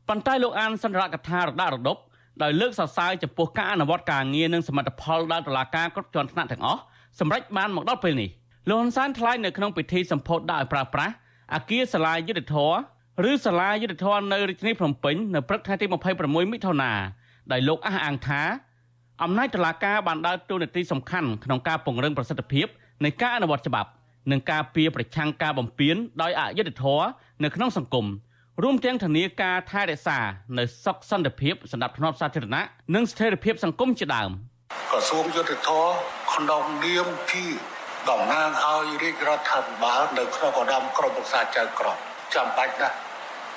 [0.08, 2.00] ប៉ុន្តែលោកអានសន្ទរកថារដារដប់
[2.42, 6.80] ដោយលើកសរសើរចំពោះការអនុវត្តការងារនិងសមិទ្ធផលដល់តុលាការគ្រប់ជាន់ថ្នាក់ទាំងអស់
[7.20, 8.30] សម្រាប់បានមកដល់ពេលនេះ
[8.68, 11.12] លោកហ៊ុនសែនថ្លែងនៅក្នុងពិធីសម្ពោធដាក់ឲ្យប្រើប្រាស់
[11.54, 12.72] អគារសាលាយុទ្ធធរ
[13.30, 15.86] ឬសាលាយុទ្ធធរនៅរាជធានីភ្នំពេញនៅព្រឹកថ្ងៃទី
[16.20, 16.92] 26មិថុនា
[17.52, 18.42] ដោយលោកអះអាងថា
[19.22, 22.66] អំណាចតុលាការបានដើរតួនាទីសំខាន់ក្នុងការពង្រឹងប្រសិទ្ធភាព
[23.04, 23.90] នៃការអនុវត្តច្បាប់
[24.30, 27.06] និងការពារប្រឆាំងការបំពានដោយអយុត្តិធម៌
[27.44, 28.06] នៅក្នុងសង្គម
[28.62, 30.18] រួមទាំងធានាការថែរក្សា
[30.58, 32.64] នៅសុខសន្តិភាពសម្រាប់ធ្នាប់សាធារណៈ
[32.94, 34.30] និងស្ថិរភាពសង្គមជាដើម
[34.90, 35.92] ក្រសួងយុទ្ធភ័ព
[36.34, 37.46] ក្នុងនាមជា
[38.10, 41.98] តំណាងឲ្យរាជរដ្ឋាភិបាលនៅក្នុងឧត្តមក្រុមប្រឹក្សាចៅក្រម
[42.34, 42.96] ចាំបាច់ណាស់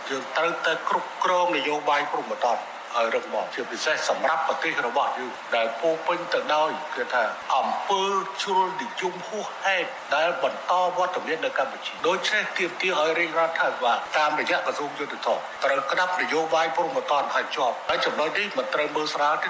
[0.10, 2.58] យើងត្រូវតែគ្រប់គ្រងនយោបាយព្រំប្រទាន
[2.98, 7.24] ឲ្យរឹងមាំជាពិសេសសម្រាប់ប្រទេសរបស់យើងដែលពោពេញទៅដោយគឺថា
[7.56, 8.06] អង្គើ
[8.42, 19.50] ជ្រុលនិយមហួសហេតុដែលបន្តវត្តមាននៅកម្ពុជាដូច្នេះទាមទារឲ្យរាជរដ្ឋាភិបាលតាមរយៈក្រសួងយុទ្ធភ័ពត្រូវក្តាប់នយោបាយព្រំប្រទានឲ្យជាប់ហើយចំណុចនេះមិនត្រូវមើលស្រាលទេ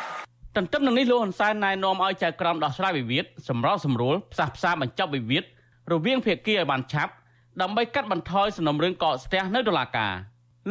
[0.57, 5.43] ទន្ទឹមនឹងនេះលោកហ៊ុនសែនណែនាំឲ្យចៅក្រមដោះស្រាយវិវាទសម្រាប់សម្រួលផ្សះផ្សាបញ្ចប់វិវាទ
[5.93, 7.13] រវាងភាគីឲ្យបានឆាប់
[7.61, 10.13] ដើម្បីកាត់បន្ថយសំណុំរឿងកកស្ទះនៅតុលាការ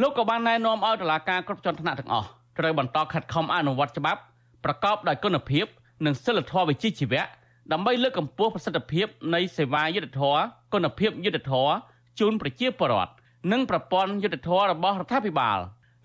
[0.01, 2.29] លោកក៏បានណែនាំឲ្យតុលាការគ្រប់ជាន់ថ្នាក់ទាំងអស់
[2.59, 4.21] ត្រូវបន្តខិតខំអនុវត្តច្បាប់
[4.65, 5.65] ប្រកបដោយគុណភាព
[6.05, 7.23] និងសិលធម៌វិជ្ជាជីវៈ
[7.71, 10.41] ដើម្បីលើកកម្ពស់ប្រសិទ្ធភាពនៃសេវាយុទ្ធធម៌
[10.73, 11.73] គុណភាពយុទ្ធធម៌
[12.19, 13.11] ជូនប្រជាពលរដ្ឋ
[13.51, 15.59] និងប្រព័ន្ធយុទ្ធធម៌របស់រដ្ឋាភិបាល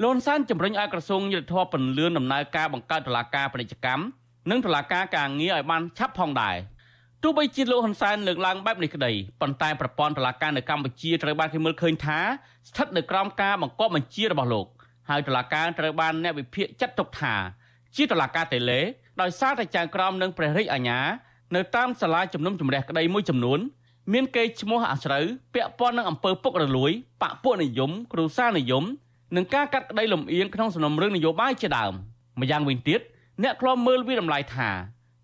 [0.04, 4.02] លន់សានជំរុញឲ្យក្រសួងយុទ្ធធម៌ពន្លឿនដំណើរការបង្កើតតុលាការពាណិជ្ជកម្ម
[4.50, 6.56] និងតុលាការការងារឲ្យបានឆាប់ផងដែរ
[7.22, 12.18] ទោះបីជាលោកហ៊ុនសែនលើកឡើងបែបនេះក្តីប៉ុន្តែប្រព័ន្ធតុលាការនៅកម្ពុជាត្រូវបានគេមើលឃើញថា
[12.68, 14.66] ស្ថិតនៅក្រោមការបង្គាប់បញ្ជារបស់លោក
[15.08, 17.34] ហើយតុលាការត្រូវបានអ្នកវិភាគចាត់ទុកថា
[17.96, 18.80] ជាតុលាការតេឡេ
[19.20, 21.00] ដោយសារតែចៅក្រមនិងព្រះរាជអាជ្ញា
[21.56, 23.60] នៅតាមសាលាជំនុំជម្រះក្តីមួយចំនួន
[24.12, 26.92] មានកេរ្តិ៍ឈ្មោះអាស្រូវពាក់ព័ន្ធនឹងអំពើពុករលួយ
[27.22, 28.84] បកពួកនិយមគ្រូសានិយម
[29.36, 31.92] និងការកាត់ក្តីលំអៀងក្នុងសំណុំរឿងនយោបាយជាដើម
[32.40, 33.00] ម្យ៉ាងវិញទៀត
[33.42, 34.68] អ្នកខ្លំមើលវាតម្លៃថា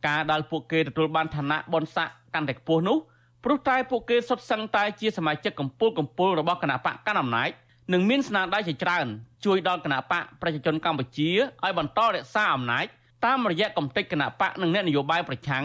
[0.07, 2.99] ការដែលពួកគេទទួលបានឋានៈបនស័កកាន់តែខ្ពស់នោះ
[3.45, 7.51] ព្រោះតែពួកគេសុទ្ធសឹងតែជាសមាជិកកម្ពុជាកម្ពុជារបស់គណៈបកកណ្ដាលអំណាច
[7.93, 9.07] និងមានស្នាដៃជាច្រើន
[9.45, 11.31] ជួយដល់គណៈបកប្រជាជនកម្ពុជា
[11.65, 12.87] ឲ្យបន្តរក្សាអំណាច
[13.25, 15.65] តាមរយៈកំទេចគណៈបកនិងអ្នកនយោបាយប្រឆាំង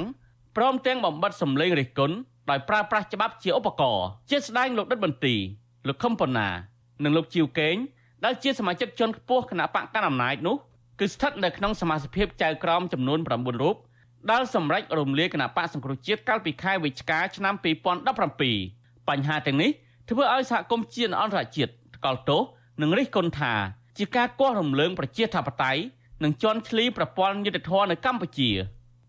[0.57, 2.15] ព្រមទាំងបំបត្តិសម្លេងរិះគន់
[2.49, 5.35] ដោយប្រើប្រាស់ច្បាប់ជាឧបករណ៍ជាស្ដែងលោកដិតបន្ទី
[5.87, 6.49] លោកខឹមប៉ុណ្ណា
[7.03, 7.75] និងលោកជីវកេង
[8.25, 10.55] ដែលជាសមាជិកជាន់ខ្ពស់គណៈបកកណ្ដាលអំណាចនោះ
[10.99, 13.75] គឺស្ថិតនៅក្នុងសមាជិកភាពចៅក្រមចំនួន9រូប
[14.31, 17.53] ដែលសម្រេចរំលាយគណៈបកសង្គ្រោះជាតិកាលពីខែវិច្ឆិកាឆ្នាំ
[18.31, 19.71] 2017បញ្ហាទាំងនេះ
[20.09, 22.41] ធ្វើឲ្យសហគមន៍ជាតិអន្តរជាតិ ថ្កោលទោស
[22.81, 23.53] និងរិះគន់ថា
[23.97, 25.81] ជាការគាស់រំលើងប្រជាធិបតេយ្យ
[26.23, 28.49] និងជន់ឈ្លីប្រព័ន្ធយុតិធធម៌នៅកម្ពុជា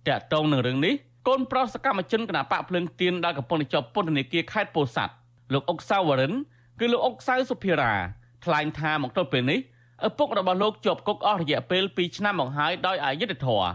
[0.09, 0.95] តាក់ទងនឹងរឿងនេះ
[1.29, 5.15] កូនប្រុសសកម្មជនគណបកភ្លើងទៀនដែលកំពុងជាប់ពន្ធនាគារខេត្តពោធិ៍សាត់
[5.53, 6.33] លោកអុកសាវរិន
[6.81, 7.93] គឺលោកអុកសៅសុភារា
[8.45, 9.61] ថ្លែងថាមកទល់ពេលនេះ
[10.07, 13.69] ឪពុករបស់លោកជាប់គុកអស់រយៈពេល2ឆ្នាំមកហើយដោយអយុត្តិធម៌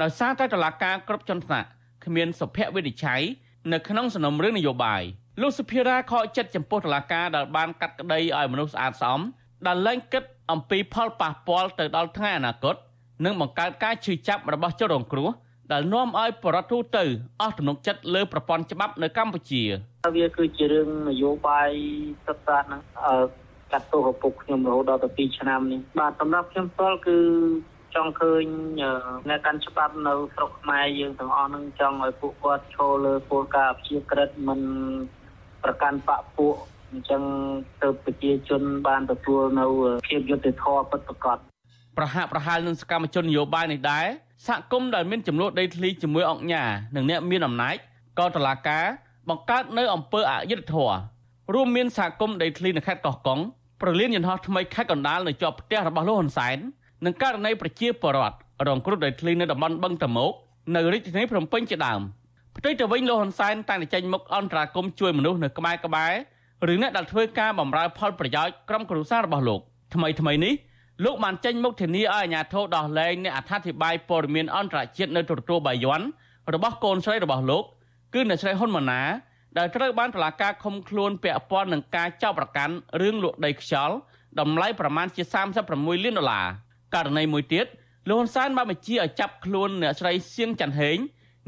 [0.00, 1.68] ដោយសារតែតុលាការគ្រប់ជាន់ថ្នាក់
[2.04, 3.22] គ្មានសុភវិនិច្ឆ័យ
[3.72, 5.02] នៅក្នុងសំណុំរឿងនយោបាយ
[5.40, 9.20] លោកសុភារាខកចិត្តចំពោះតុលាការដែលបានកាត់ក្តីឲ្យមនុស្សស្អាតស្អំ
[9.66, 12.74] ដែលលែងគិតអំពីផលប៉ះពាល់ទៅដល់ថ្ងៃអនាគត
[13.24, 15.28] និងបង្កើតការឈឺចាប់របស់ជនរងគ្រោះ
[15.72, 17.04] ដែលនាំឲ្យបរដ្ឋទូទៅ
[17.40, 19.62] អស់ទំនុកចិត្តលើប្រព័ន្ធច្បាប់នៅកម្ពុជា
[20.16, 21.70] វាគឺជារឿងនយោបាយ
[22.26, 22.80] សិក្សាហ្នឹង
[23.72, 27.18] កាត់ទោសឪពុកខ្ញុំរហូតដល់ទៅ2ឆ្នាំនេះបាទសម្រាប់ខ្ញុំផ្ទាល់គឺ
[27.94, 28.44] ចង់ឃើញ
[29.28, 34.60] អ្នកកាន់ច្បាប់នៅស្រុកខ្មែរយើងទាំងអស់នឹងចង់ឲ្យពួកគាត់ឈរលើគោលការណ៍អព្យាក្រឹតមិន
[35.66, 36.54] ប្រកាន់បពពួក
[36.92, 37.22] អញ្ចឹង
[37.82, 39.66] ទៅប្រជាជនបានទទួលនៅ
[40.08, 41.38] ភាពយុត្តិធម៌ពិតប្រាកដ
[41.98, 44.06] ប្រហាក់ប្រហែលនឹងសកម្មជននយោបាយនេះដែរ
[44.46, 47.76] សហគមន៍ដែលមានចំនួនដីធ្លីជាមួយអង្គការនិងអ្នកមានអំណាច
[48.18, 48.84] ក៏តឡាការ
[49.28, 50.96] បង្កើតនៅអំពើអយុត្តិធម៌
[51.54, 53.40] រួមមានសហគមន៍ដីធ្លីនៅខេត្តកោះកុង
[53.80, 56.56] ប្រលានយន្តហោះថ្មីខេត្តកណ្ដាលនៅជាប់ផ្ទះរបស់លោកហ៊ុនសែន
[57.04, 60.32] និងករណីប្រជាពលរដ្ឋរងគ្រោះដីធ្លីនៅតំបន់បឹងតមោក
[60.74, 62.00] នៅរាជធានីភ្នំពេញជាដើម
[62.56, 66.12] ផ្ទុយទៅវិញលោកហ៊ុនសែនតែងតែចេញមុខអន្តរាគមជួយមនុស្សនៅក្បែរក្បែរ
[66.72, 69.60] ឬអ្នកដែលធ្វើការបម្រើផលប្រយោជន៍ក្រុមគ្រួសាររបស់លោក
[69.94, 70.54] ថ្មីថ្មីនេះ
[71.04, 76.00] លោកបានចេញមុខធានាឲ្យអាជ្ញាធរដោះលែងអ្នកអត្ថាធិប្បាយព័ត៌មានអន្តរជាតិនៅទូរទស្សន៍បាយ័ន
[76.54, 77.64] របស់កូនស្រីរបស់លោក
[78.14, 79.08] គឺអ្នកស្រីហ៊ុនម៉ាណែត
[79.58, 83.94] ដែលត្រូវបានតុលាការឃុំខ្លួនពាក់ព័ន្ធនឹងការចោទប្រកាន់រឿងលក់ដីខ្យល់
[84.40, 85.22] តម្លៃប្រមាណជា
[85.64, 86.46] 36លានដុល្លារ
[86.94, 87.66] ករណីមួយទៀត
[88.08, 90.98] លោកហ៊ុនសែនបានបញ្ជាឲ្យចាប់ខ្លួនអ្នកស្រីសៀងច័ន្ទហេង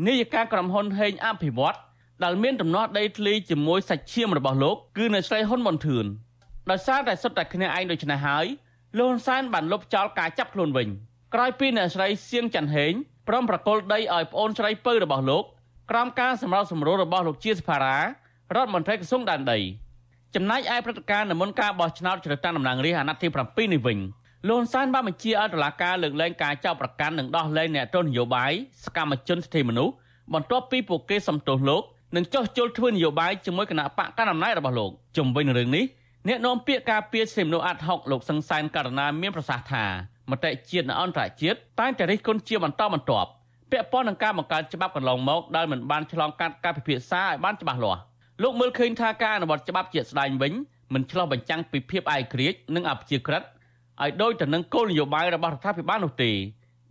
[0.06, 1.78] នាយិកាក្រុមហ៊ុនហេងអភិវឌ្ឍ
[2.24, 6.06] ដែលមានដំណោះដីធ្លីជាមួយសាច់ឈាមរបស់លោកគឺអ្នកស្រីហ៊ុនមុនធឿន
[6.70, 8.46] ដោយសារតែសុទ្ធតែគ្នាឯងដូច្នេះហើយ
[8.98, 10.88] លោកហ៊ុនសែនបានលុបចោលការចាប់ខ្លួនវិញ
[11.34, 12.92] ក្រោយពីអ្នកស្រីសៀងច័ន្ទហេង
[13.28, 15.44] ព្រមប្រកល់ដីឲ្យប្អូនស្រីពៅរបស់លោក
[15.90, 18.02] ក្រោមការសម្របសម្រួលរបស់លោកជាសភារារ
[18.56, 19.58] ដ្ឋមន្ត្រីក្រសួងដែនដី
[20.34, 23.28] ចំណែកឯព្រឹត្តិការណ៍នៅមុនការបោះឆ្នោតជ្រើសតាំងតំណាងរាស្ត្រអាណត្តិទី
[23.68, 23.98] 7នេះវិញ
[24.46, 28.52] លោកហ៊ុនសែនបានបញ្ជាឲ្យតុលាការលើកលែងការចោទប្រកាន់និងដោះលែងអ្នកទោសនយោបាយ
[28.84, 29.94] សកម្មជនសិទ្ធិមនុស្ស
[30.34, 31.82] បន្ទាប់ពីពួកគេសំទោសលោក
[32.16, 35.84] និងចោះជុលធ្វើនយោបាយជាមួយគណៈបកកណ្ដាលអំណាចរបស់លោកជំវិញរឿងនេះ
[36.28, 39.84] អ្នកនាំពាក្យការពារសិទ្ធិមនុស្សអាត់ហុកលោកសង្សានករណីមានប្រសាសន៍ថា
[40.30, 43.28] មតិជាតិនិងអន្តរជាតិតែងតែរិះគន់ជាបន្តបន្ទាប់
[43.70, 48.00] ពាក់ព័ន្ធនឹងការបង្កើតច្បាប់កន្លងមកដែលមិនបានឆ្លងកាត់ការពិភាក្សាឲ្យបានច្បាស់លាស់
[48.42, 50.52] លោកមើលឃើញថាការអនុវត្តច្បាប់ជាក់ស្ដែងវិញ
[50.94, 53.42] មិនឆ្លោះបញ្ចាំងពីភាពឯករាជ្យនិងអព្យាក្រឹត
[54.02, 56.30] ឲ្យដូចទៅនឹងគោលនយោបាយរបស់រដ្ឋាភិបាលនោះទេ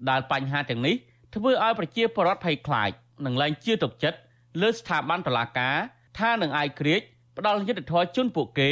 [0.10, 0.96] ដែលបញ្ហាទាំងនេះ
[1.36, 2.90] ធ្វើឲ្យប្រជាពលរដ្ឋភ័យខ្លាច
[3.26, 4.20] និងលែងជឿទុកចិត្ត
[4.62, 5.76] លើស្ថាប័នតុលាការ
[6.20, 7.06] ថានឹងឯករាជ្យ
[7.38, 8.72] ផ្ដាល់យុត្តិធម៌ជូនពួកគេ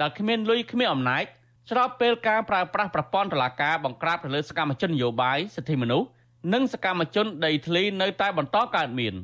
[0.00, 1.24] ដែលគ្មានលុយគ្មានអំណាច
[1.70, 6.08] ស្របពេលការប្រើប្រាស់ប្រព័ន្ធតុលាការបង្ក្រាបទៅលើសកម្មជននយោបាយសិទ្ធិមនុស្ស
[6.54, 9.14] និងសកម្មជនដីធ្លីនៅតែបន្តកើតមាន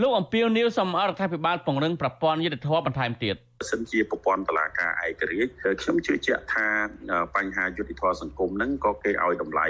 [0.00, 5.50] លោកអំពីលនីវសមអរដ្ឋាភិបាលពង្រឹងប្រព័ន្ធយុត្តិធម៌បន្ថែមទៀត បើសិនជាប្រព័ន្ធតឡាការឯករាជ្យ
[5.82, 6.66] ខ្ញុំជឿជាក់ថា
[7.36, 9.66] បញ្ហាយុតិធធសង្គមហ្នឹងក៏គេឲ្យតម្លៃ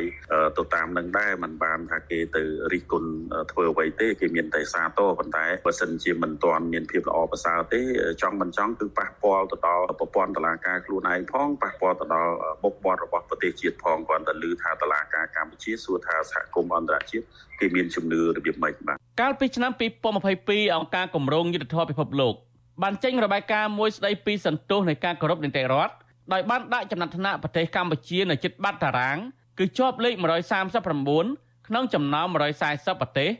[0.58, 3.10] ទៅតាមនឹងដែរมันបានថាគេទៅរិះគន់
[3.52, 7.80] ធ្វើអ្វីទេគេមានតែសាទរប៉ុន្តែបើសិនជាមិនទាន់មានភាពល្អប្រសើរទេ
[8.22, 17.24] ចង់មិនចង់គឺប៉ះពាល់ទៅដល់ប្រព័ន្ធតឡាការខ្លួនឯងផងប៉ះពាល់ទៅដល់បុគ្គលរបស់ប្រទេសជាតិផងគាត់តែឮថាតឡាការកម្ពុជាសួរថាសហគមន៍អន្តរជាតិ
[17.60, 19.72] គេមានជំនឿរបៀបម៉េចបាទកាលពីឆ្នាំ
[20.22, 22.34] 2022អង្គការគម្រោងយុទ្ធធម៌ពិភពលោក
[22.82, 25.94] បានចេញរបាយការណ៍មួយស្ដីពីសន្ទុះនៃការគោរពនីតិរដ្ឋ
[26.32, 29.16] ដោយបានដាក់ចំណាត់ថ្នាក់ប្រទេសកម្ពុជានៅជិតបាត់តារាង
[29.58, 30.14] គឺជាប់លេខ
[30.90, 32.26] 139ក្នុងចំណោម
[32.64, 33.30] 140ប្រទេស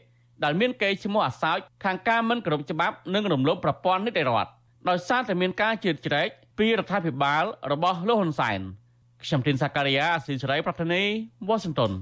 [0.45, 4.51] ដែលមានកេរ្តិ៍ឈ្មោះអាសោចខាងការមិនគោរពច្បាប់និងរំលោភប្រព័ន្ធនីតិរដ្ឋ
[4.89, 8.61] ដោយសារតែមានការជឿជ្រែកពីរដ្ឋាភិបាលរបស់លោកហ៊ុនសែន
[9.23, 11.03] ខ្ញុំទីនសាការីយ៉ាស៊ីសេរីប្រធានី
[11.49, 11.93] វ៉ាស៊ីនតោន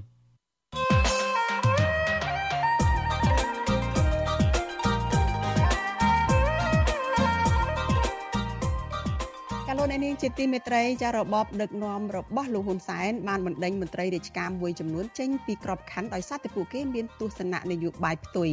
[9.84, 18.50] លោកនាងជាទីមេត្រីចារបបដឹកនាំរបស់លោកហ៊ុនសែនបានបណ្ដេញមន្ត្រីរាជការមួយចំនួនចេញពីក្របខ័ណ្ឌដោយសារតែពួកគេមានទស្សនៈនយោបាយផ្ទុយ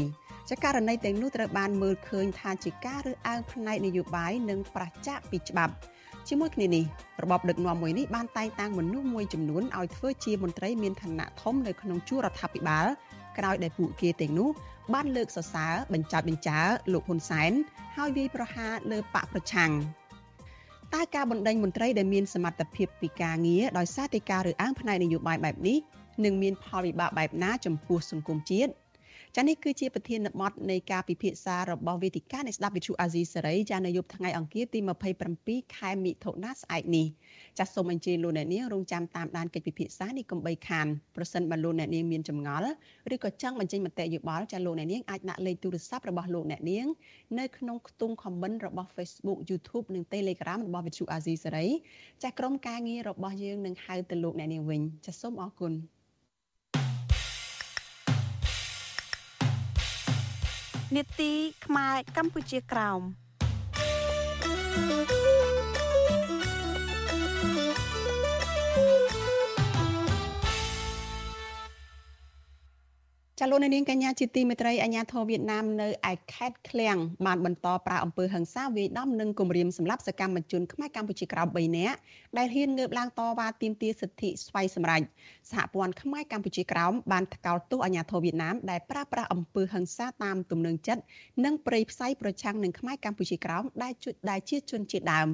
[0.50, 5.74] ចាករណីទាំងនោះត្រូវបានមើលឃើញថាជាការរើសអើងផ្នែកនយោបាយនិងប្រឆាំងពីច្បាប់
[6.30, 6.84] ជាមួយគ្នានេះ
[7.24, 12.86] របបដឹកនាំមួយនេះបានតែងតាំងមនុស្សមួយចំនួនឲ្យធ្វើជាមន្ត្រីមានឋានៈធំនៅក្នុងជួររដ្ឋាភិបាល
[13.38, 14.50] ក្រោយដែលពួកគេទាំងនោះ
[14.94, 16.60] បានលើកសរសើរបញ្ចោតបញ្ចើ
[16.94, 17.52] លោកហ៊ុនសែន
[17.96, 19.74] ហើយវាយប្រហារលើបកប្រឆាំង
[20.96, 25.78] តើការបណ្ដេញមន្ត្រីដែលមានសមត្ថភាពពីការងារដោយសារតែការរើសអើងផ្នែកនយោបាយបែបនេះ
[26.26, 28.72] នឹងមានផលវិបាកបែបណាចំពោះសង្គមជាតិ
[29.36, 34.80] ចានេះគឺជាប្រធានបទនៃការពិភាក្សារបស់វេទិកានៃស្ដាប់វិទ្យុអាស៊ីសេរីចានៅយប់ថ្ងៃអង្គារទី
[35.28, 37.08] 27ខែមិថុនាស្អែកនេះ
[37.58, 42.72] ចាសសូមអញ្ជើញលោកអ្នកនាងរងចាំតាមដានកិច្ចពិភាក្សានេះកុំបីខានប្រសិនបើលោកអ្នកនាងមានចម្ងល់
[43.14, 46.88] ឬក៏ចង់បញ្ចេញមតិយោបល់ចាលោកអ្នកនាងអាចដាក់លេខទូរស័ព្ទរបស់លោកអ្នកនាង
[47.40, 51.68] នៅក្នុងខ្ទង់ comment របស់ Facebook YouTube និង Telegram របស់វិទ្យុអាស៊ីសេរី
[52.24, 55.74] ចាសក្រុមការងាររបស់យើងនឹងហៅទៅលោកអ្នកនាងវិញចាសសូមអរគុណ
[60.96, 61.32] នេតិ
[61.66, 63.02] ខ្មែរកម្ពុជាក្រោម
[73.44, 81.98] ចាលោកនាងកញ្ញាជាទីមេត្រីអាញាធរវៀតណាមនៅឯខេត្តឃ្លៀងបានបន្តប្រើអំពើហិង្សាវាយដំនិងគំរាមសម្លាប់សកម្មជនខ្មែរកម្ពុជាក្រោម3នាក់
[82.38, 85.02] ដែលហ៊ានងើបឡើងតវ៉ាទាមទារសិទ្ធិស្វ័យសម្រេច
[85.52, 91.02] សហព័ន្ធខ្មែរកម្ពុជាក្រោមបានថ្កោលទោសអាញាធរវៀតណាមដែលប្រើប្រាស់អំពើហិង្សាតាមទំនឹងចិត្ត
[91.46, 95.28] និងប្រៃផ្សៃប្រឆាំងនឹងខ្មែរកម្ពុជាក្រោមដែលជួយដែលជាជនជាតិដើម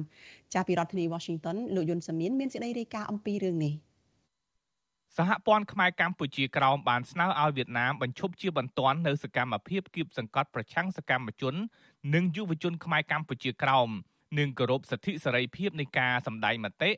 [0.54, 3.87] ចាពីរដ្ឋធានី Washington លោកយុនសាមៀនមានសេចក្តីរាយការណ៍អំពីរឿងនេះ
[5.16, 11.54] សហព័ន្ធខ្មែរកម្ពុជាក្រោមបានស្នើឲ្យវៀតណាមបញ្ឈប់ជាបន្ទាន់នៅសកម្មភាពគៀបសង្កត់ប្រឆាំងសកម្មជន
[12.14, 13.88] និងយុវជនខ្មែរកម្ពុជាក្រោម
[14.38, 16.90] និងគោរពសិទ្ធិសេរីភាពនៃការសម្ដែងមតិ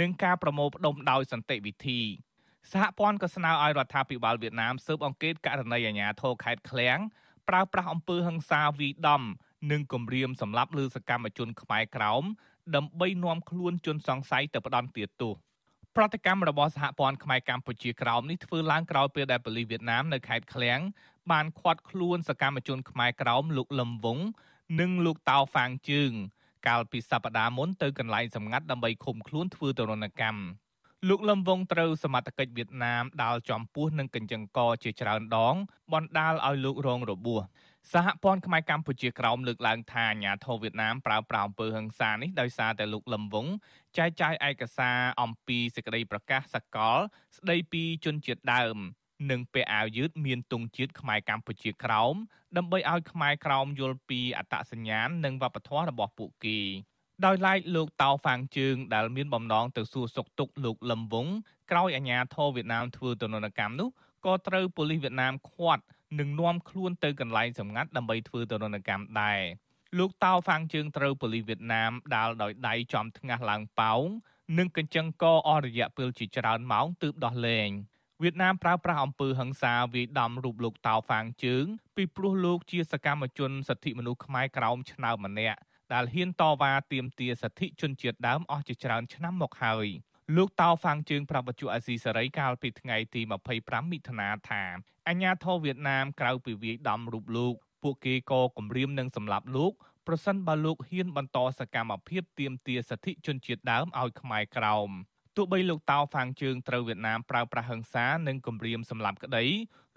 [0.00, 2.00] និងការប្រមូលផ្ដុំដោយសន្តិវិធី
[2.72, 6.98] សហព័ន្ធក៏ស្នើឲ្យរដ្ឋាភិបាលវៀតណាមស៊ើបអង្កេតករណីអាញាធរខេត្តឃ្លៀង
[7.48, 9.22] ប្រើប្រាស់អំពើហិង្សាវីដំ
[9.70, 12.24] និងគំរាមសម្លាប់លើសកម្មជនខ្មែរក្រោម
[12.76, 15.34] ដើម្បីនាំខ្លួនជនសង្ស័យទៅផ្ដន់ទាទោស
[16.00, 20.78] ប្រតិកម្មរបស់សហព័ន្ធខ្មែរកម្ពុជាក្រោមនេះធ្វើឡើងក្រោយពេលដែលប៉ូលីសវៀតណាមនៅខេត្តឃ្លៀង
[21.30, 24.18] បានឃាត់ខ្លួនសកម្មជនខ្មែរក្រោមលោកលឹមវង
[24.80, 26.12] និងលោកតៅហ្វាងជើង
[26.66, 30.42] កាលពីសប្តាហ៍មុនទៅកន្លែងសម្ងាត់ដើម្បីឃុំខ្លួនធ្វើទរណកម្ម
[31.08, 35.54] លោកលឹមវងត្រូវសមត្ថកិច្ចវៀតណាមដាល់ចំពោះនឹងកញ្ចឹងកជាច្រើនដង
[35.92, 37.42] បណ្ដាលឲ្យលោករងរបួស
[37.92, 43.46] សហព័ន្ធខ្មែរកម្ពុជាក្រោមលើកឡើងថាអាញាធរវៀតណាមប្រើប្រាស់អំពើហិង្សានេះដោយសារតែលោកលឹមវង
[43.98, 46.98] ចែកចាយឯកសារអំពីសេចក្តីប្រកាសសកល
[47.36, 48.76] ស្តីពីជនជាតិដើម
[49.30, 52.14] និងពាក់អាវយឺតមានទង់ជាតិខ្មែរកម្ពុជាក្រោម
[52.56, 56.58] ដើម្បីឲ្យខ្មែរក្រោមយល់ពីអត្តសញ្ញាណនិងវប្បធម៌របស់ពួកគេ
[57.24, 61.26] ដោយឡែកលោកតៅហ្វាងជើងដែលមានបំណងទៅសួរសុខទុក្ខលោកលឹមវង
[61.70, 63.88] ក្រោយអាញាធរវៀតណាមធ្វើទណ្ឌកម្មនោះ
[64.26, 65.82] ក៏ត្រូវប៉ូលីសវៀតណាមឃាត់
[66.18, 69.40] និងនាំខ្លួនទៅកន្លែងសម្ងាត់ដើម្បីធ្វើទរណកម្មដែរ
[69.98, 74.02] លោកតៅហ្វាងជើងត្រូវប៉ូលីសវៀតណាមដាល់ដោយដៃចំថ្ងាសឡើងប៉ោង
[74.58, 77.70] និងកញ្ចឹងកអស់រយៈពេលជាច្រើនម៉ោងទើបដោះលែង
[78.22, 81.64] វៀតណាមប្រើប្រាស់អំពើហិង្សាវាយដំរូបលោកតៅហ្វាងជើង
[81.96, 85.58] ពីព្រោះលោកជាសកម្មជនសិទ្ធិមនុស្សខ្មែរក្រោមឆ្នើមម្នាក់
[85.92, 89.86] ដែលហ៊ានតវ៉ាទាមទារសិទ្ធិជនជាតិដើមអស់ជាច្រើនឆ្នាំមកហើយ
[90.36, 93.20] លោកតៅហ្វាងជើងប្រាប់បច្ចុប្បន្នអាស៊ីសេរីកាលពីថ្ងៃទី
[93.56, 94.62] 25មិថុនាថា
[95.08, 99.72] អាញាធរវៀតណាមក្រៅពីវាយដំរូបលោកពួកគេក៏គំរាមនឹងសម្លាប់លោក
[100.06, 104.90] ប្រសិនបើលោកហ៊ានបន្តសកម្មភាពទាមទារសិទ្ធិជនជាតិដើមឲ្យខ្មែរក្រោម
[105.36, 109.44] ទោះបីលោកតៅហ្វាងជើងត្រូវវៀតណាមប្រើប្រាស់ហិង្សានិងគំរាមសម្លាប់ក្តី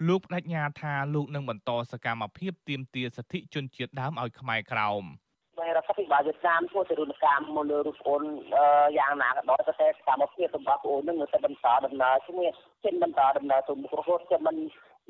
[0.08, 5.04] លោកបដិញ្ញាថាលោកនឹងបន្តសកម្មភាពទាមទារសិទ្ធិជនជាតិដើមឲ្យខ្មែរក្រោម។
[5.58, 8.22] ហើយរដ្ឋាភិបាលវៀតណាមធ្វើទរណកម្មមកលើរូបអូន
[8.98, 12.48] យ៉ាងណាក៏ដោយតែកម្មភាពរបស់អូននឹងនៅតែបន្តដំណើរជាមួយ
[12.84, 14.56] ចេញបន្តដំណើរទៅមុខរហូតចាំមិន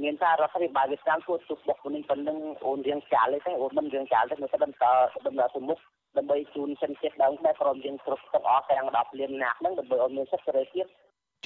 [0.02, 4.84] មានថារដ្ឋាភិបាលវៀតណាមធ្វើទុកបុកនេះប៉ុណ្ណឹងអូនរៀងចាលទេអូនមិនរៀងចាលទេនៅតែបន្ត
[5.26, 5.78] ដំណើរទៅមុខ
[6.16, 10.86] ដើម្បីជូនសិនជាតិដើមតែក្រុមយើងគ្រប់ទាំងអស់ទាំង10លាននាក់ហ្នឹងដើម្បីឲ្យមានសិទ្ធិសេរីភាព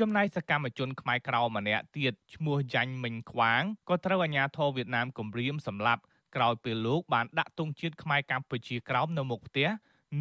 [0.00, 6.02] ចំណែកសកម្មជនខ្មែរក្រៅម្នាក់ទៀតឈ្មោះយ៉ាញ់មិញខ្វាងក៏ត្រូវអាជ្ញាធរវៀតណាមគំរាមសម្លាប់
[6.34, 9.68] ក្រោយពេលលោកបានដាក់ទង់ជាតិខ្មែរកម្ពុជាក្រោមនៅមុខផ្ទះ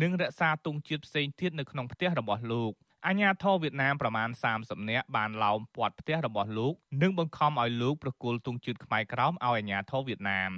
[0.02, 2.72] និងរក្សាទង់ជាតិផ្សេងទៀតនៅក្នុងផ្ទះរបស់លោក
[3.08, 10.52] អាញាធរវៀតណាមប្រមាណ30នាក់បានឡោមព័ទ្ធផ្ទះរបស់លោកនិងបង្ខំឲ្យលោកប្រគល់ទង់ជាតិខ្មែរក្រោមឲ្យអាញាធរវៀតណាម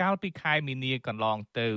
[0.00, 1.68] កាលពីខែមីនាកន្លងទៅ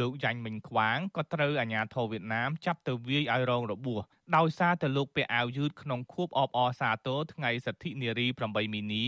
[0.00, 4.02] លោកយ៉ាញ់មិញខ្វាងក៏ត្រូវអាញាធរវៀតណាមចាប់ទៅវាយឲ្យរងរបួស
[4.36, 9.06] ដោយសារតែលោកពាក់អាវយឺតក្នុងខួបអបអរសាទរថ្ងៃសិទ្ធិនារី8មីនា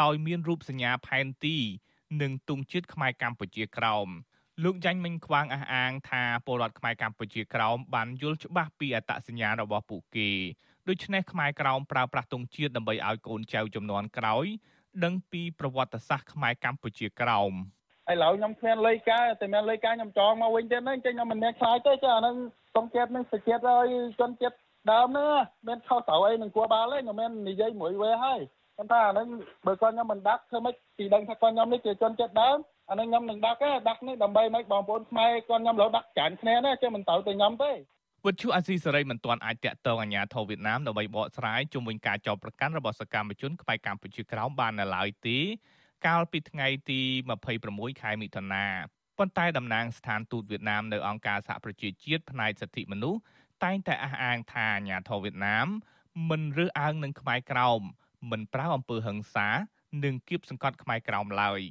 [0.00, 1.58] ដោយមានរូបសញ្ញាផែនទី
[2.20, 4.08] និងទង់ជាតិខ្មែរកម្ពុជាក្រោម
[4.64, 10.30] លោកយ៉ាញ់មិញខ្វាងអះអាងថាពលរដ្ឋខ្មែរកម្ពុជាក្រោមបានយល់ច្បាស់ពីអត្តសញ្ញាណរបស់ពួកគេ
[10.88, 14.46] ដូច្នេះខ្មែរក្រោមប្រើប្រាស់ទង់ជាតិដើម្បីឲ្យកូនចៅចំនួនក្រោយ
[15.04, 17.52] ដឹងពីប្រវត្តិសាស្ត្រខ្មែរកម្ពុជាក្រោម
[18.10, 22.36] ឥឡូវខ្ញុំគ្មានលុយការតែមានលុយការខ្ញុំចងមកវិញទៀតហ្នឹងចេញខ្ញុំមិនមានខ្លាចទេចាអាហ្នឹង
[22.76, 23.86] ទង់ជាតិនឹងសេចក្ដីឲ្យ
[24.20, 24.56] ជនជាតិ
[24.92, 25.32] ដើមហ្នឹង
[25.68, 28.40] មានខុសត្រូវអីនឹងគួរបាល់ទេខ្ញុំមាននិយាយមួយវេហើយ
[28.82, 29.28] ប៉ុន្តែអានឹង
[29.66, 32.58] បើគាត់ខ្ញុំមិនដាក់ធ្វើម៉េចពីដឹងថាគាត់ខ្ញុំនេះជាជនជាតិដើម
[32.90, 37.72] អានឹងខ្ញុំនឹងដាក់ទេដាក់នេះដើម្បីម៉េចបងប្អូនខ្មែរគាត់ខ្ញុំរហូតដាក់ច្រើនគ្នាណាចេះមិនត្រូវទៅខ្ញុំទេ
[38.26, 45.38] វិទ្យុអាស៊ីសេរីមិនទាន់អាចតាក់ទងអាជ្ញាធរវៀតណាមដើម្បីបកស្រាយជុំវិញការចោទប្រកាន់របស់សកម្មជនក្បែរកម្ពុជាក្រោមបាននៅឡើយទេ
[46.06, 47.00] កាលពីថ្ងៃទី
[47.50, 48.64] 26ខែមិថុនា
[49.18, 53.20] ប៉ុន្តែតំណាងស្ថានទូតវៀតណាមនៅអង្គការសហប្រជាជាតិផ្នែកសិទ្ធិមនុស្ស
[53.64, 55.66] តែងតែអះអាងថាអាជ្ញាធរវៀតណាម
[56.30, 57.82] មិនរើសអើងនឹងខ្មែរក្រោម
[58.30, 59.48] មិនប្រើអំពើហិង្សា
[60.04, 61.62] និងគៀបសង្កត់ខ្មែរក្រោមឡើយ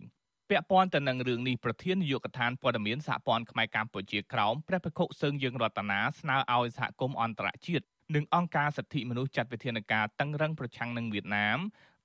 [0.50, 7.86] ពាក់ព័ន្ធទៅនឹងរឿងនេះប្រធាននាយកដ្ឋានព័ត៌មានសហព័ន្ធខ្មែរកម្ពុជាក្រោមព្រះភិក្ខុសឹងយើងរតនាស្នើឲ្យសហគមន៍អន្តរជាតិ
[8.16, 11.60] និងអង្គការសិទ្ធិមនុស្សចាត់វិធានការតឹងរឹងប្រឆាំងនឹងវៀតណាម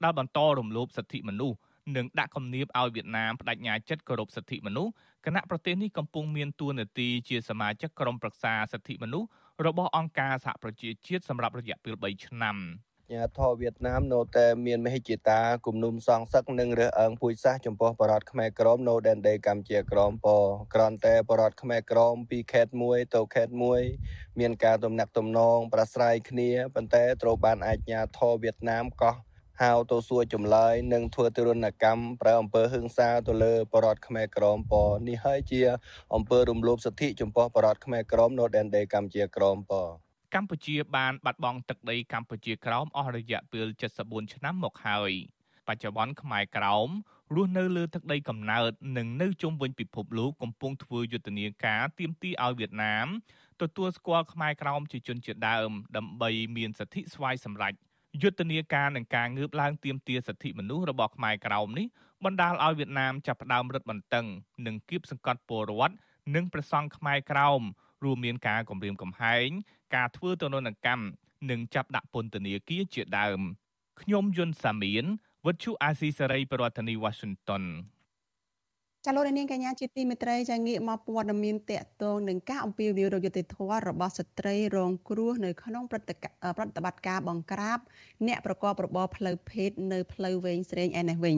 [0.04, 1.58] ដែលបន្តរំលោភសិទ្ធិមនុស្ស
[1.96, 4.92] និងដាក់គំនាបឲ្យវៀតណាមបដិញ្ញាចិត្តគោរពសិទ្ធិមនុស្ស
[5.26, 9.28] គណៈប្រទេសនេះកំពុងមានទួនាទីជាសមាជិកក្រុមប្រឹក្សាសិទ្ធិមនុស្ស
[9.66, 12.56] របស់អង្គការសហប្រជាជាតិសម្រាប់រយៈពេល3ឆ្នាំ។
[13.14, 20.26] ញាធរវៀតណាមនៅតែមានមហិច្ឆតាគំនុំសងសឹកនិងរើសអើងពូជសាសន៍ចំពោះបរតខ្មែរក្រមនៅដែនដីកម្ពុជាក្រមព
[20.74, 23.82] ក្រន់តែបរតខ្មែរក្រមពីខេត្តមួយទៅខេត្តមួយ
[24.38, 29.14] មានការទំនាក់ទំនងប្រស្រ័យគ្នាប៉ុន្តែត្រូវបានអាជ្ញាធរវៀតណាមកោះ
[29.62, 34.74] ហៅទៅសួរចម្លើយនិងធ្វើទរណកម្មប្រើអំពើហិង្សាទៅលើបរតខ្មែរក្រមព
[35.08, 35.60] នេះហើយជា
[36.14, 39.74] អំពើរំលោភសិទ្ធិចំពោះបរតខ្មែរក្រមនៅដែនដីកម្ពុជាក្រមព
[40.34, 43.66] កម្ពុជាបានបាត់បង់ទឹកដីកម្ពុជាក្រោមអស់រយៈពេល
[44.00, 45.12] 74ឆ្នាំមកហើយ
[45.68, 46.88] បច្ចុប្បន្នខ្មែរក្រោម
[47.34, 53.06] រស់នៅលើទឹកដីកំណើតនិងនៅជុំវិញពិភពលោកកំពុងធ្វើយុទ្ធនាការទាមទារឲ្យវៀតណាម
[53.62, 57.74] ទទួលស្គាល់ខ្មែរក្រោមជាជនជាតិដើម ដើម្បីមានសិទ្ធិស្វ័យសម្រេច
[58.22, 61.86] យុទ្ធនាការនឹងការងើបឡើងទាមទារសិទ្ធិមនុស្សរបស់ខ្មែរក្រោមនេះ
[62.24, 64.26] បណ្ដាលឲ្យវៀតណាមចាប់ផ្ដើមរឹតបន្តឹង
[64.66, 65.94] និងគៀបសង្កត់ពលរដ្ឋ
[66.34, 67.62] និងប្រសង់ខ្មែរក្រោម
[68.04, 69.48] រួមមានការគម្រាមកំហែង
[69.94, 71.04] ការធ្វើទននកម្ម
[71.50, 73.40] និងចាប់ដាក់ពន្ធនាគារជាដើម
[74.00, 75.04] ខ្ញុំយុនសាមៀន
[75.46, 77.64] វិទ្យុអាស៊ីសេរីប្រធានាធិបតី Washington
[79.04, 86.14] ចាលោកនាងកញ្ញាជាទីមេត្រីចាងាកមកព័ត៌មានតកតងនឹងការអំពាវនាវរយុត្តិធម៌របស់ស្ត្រីរងគ្រោះនៅក្នុងប្រតិ
[86.56, 87.78] ប្រតិបត្តិការបង្ក្រាប
[88.26, 91.36] អ្នកប្រកបរបរផ្លូវភេទនៅផ្លូវវែងស្រេងឯនេះវិញ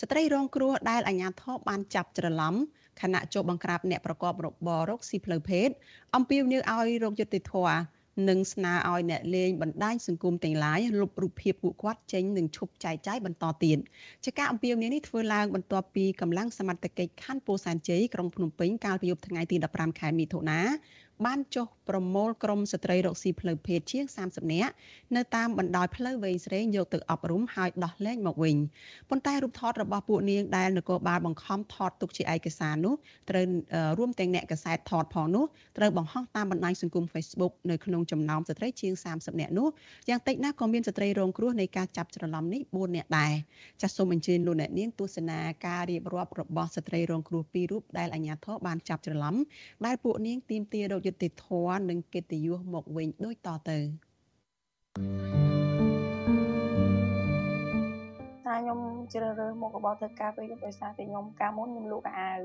[0.00, 2.54] ស្ត្រីរងគ្រោះដែលអាជ្ញាធរបានចាប់ច្រឡំ
[3.02, 5.68] ខណៈចូលបង្ក្រាបអ្នកប្រកបរបររកស៊ីផ្លូវភេទ
[6.16, 13.78] អំពាវនាវឲ្យរកយុត្តិធម៌និងស្នើឲ្យអ្នកលេងបណ្ដាញសង្គមទាំងឡាយលុបរូបភាពពួកគាត់ចេញនិងឈប់ចែកចាយបន្តទៀត
[14.24, 20.60] ជាការអំពាវនាវនេះធ្វើឡើងបន្ទាប់ពីកម្លាំងសមត្ថកិច្ចខណ្ឌពោធិ៍សែនជ័យក្រុងភ្នំពេញកាលពីយប់ថ្ងៃទី15ខែមិថុនា
[21.26, 24.72] បានចុះប្រមូលក្រុមស្ត្រីរកស៊ីផ្លូវភេទជាង30នាក់
[25.16, 28.56] នៅតាមបណ្ដោយផ្លូវវែងស្រេងយកទៅអប់រំហើយដោះលែងមកវិញ
[29.10, 32.94] ប៉ុន្តែរូបថតរបស់ពួកនាងដែលនគរបាលបង្ខំថតទុកជាឯកសារនោះ
[33.30, 33.44] ត្រូវ
[33.98, 35.44] រួមទាំងអ្នកកសែតថតផងនោះ
[35.78, 39.68] ត្រូវបង្ហោះតាមបណ្ដាញសង្គម Facebook នៅក្នុងចំណោមស្ត្រីជាង30នាក់នោះ
[40.08, 43.32] យ៉ាងតិចណាស់ក៏មានស្ត្រីរងគ្រោះនៃការចាប់ច្រឡំនេះ4នាក់ដែរ
[43.82, 49.34] ចាសសូមអញ្ជើញលោកអ្នកនាងទស្សនាការរៀបរាប់របស់ស្ត្រីរងគ្រោះពីររូបដែលអាជ្ញាធរបានចាប់ច្រឡំ
[49.86, 53.78] ដែលពួកនាងទីមទារកយុត្តិធម៌និងកិត្តិយសមកវិញដូចតទៅ
[58.46, 58.78] តែខ្ញុំ
[59.12, 62.40] ជ្រើសរើសមុខរបរធ្វើការពេលយប់ដោយសារតែខ្ញុំកាលមុនខ្ញុំលក់អាវ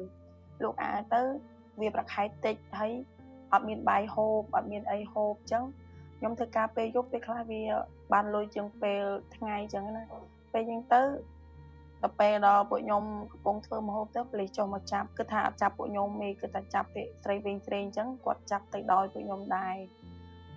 [0.64, 1.22] លក់អាវទៅ
[1.82, 2.92] វាប្រខែកតិចហើយ
[3.54, 5.64] អត់មានបាយហូបអត់មានអីហូបអញ្ចឹង
[6.18, 7.62] ខ្ញុំធ្វើការពេលយប់ពេលខ្លះវា
[8.14, 9.04] បានលុយជាងពេល
[9.36, 10.04] ថ្ងៃអញ្ចឹងណា
[10.54, 11.02] ពេលអញ្ចឹងទៅ
[12.04, 19.76] ដល់ពេលដល់ពួកខ្ញុំកំពុងធ្វើមហូបទៅប៉ូលីសចុះមកចាប់គឺថាអត់ចាប់ពួកខ្ញុំទេគឺថាចាប់ពាក្យស្រីវិញស្រីអញ្ចឹងគាត់ចាប់ទៅដោយពួកខ្ញុំដែរ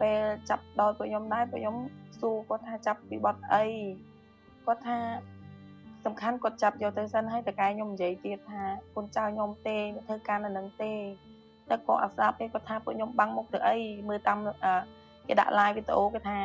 [0.00, 1.76] ពេលចាប់ដោយពួកខ្ញុំដែរពួកខ្ញុំ
[2.20, 3.64] សួរគាត់ថាចាប់ពីបត់អី
[4.66, 4.98] គាត់ថា
[6.04, 8.62] សំខាន់គាត់ចាប់យកទៅសិនហើយតកែខ្ញុំនិយាយទៀតថា
[8.94, 10.92] កូនចៅខ្ញុំទេធ្វើការនៅនឹងទេ
[11.70, 13.76] តែគាត់អត់ស្ដាប់ទេគាត់ថាពួកខ្ញុំបាំងមុខទៅអី
[14.08, 14.38] មើលតាម
[15.28, 16.38] គេដាក់ live វីដេអូគេថា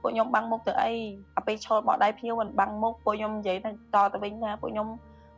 [0.00, 0.92] ពួកខ្ញុំបាំងមុខទៅអី
[1.36, 4.88] អាពេលឈរបោះដៃភ្ញៀវមិនបាំងមុខពួកខ្ញុំនិយាយថាតទៅវិញថាពួកខ្ញុំ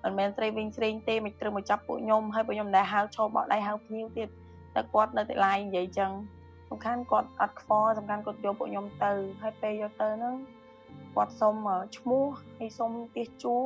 [0.05, 4.29] មិនមែនស្រីវិញស្រីទេមិនត្រូវមកចាប់ពួកខ្ញុំហើយពួកខ្ញុំមិនដែលហៅឈរបោះដៃហៅភ្ញៀវទៀត
[4.75, 6.11] តែគាត់នៅតែឡាយនិយាយចឹង
[6.71, 10.35] សំខាន់គាត់អត់ខ្វល់សំខាន់គាត់យកពួកខ្ញុំទៅហើយពេលយកទៅហ្នឹង
[11.15, 11.55] គាត់សុំ
[11.97, 12.25] ឈ្មោះ
[12.59, 13.59] ហើយសុំទៀសជួ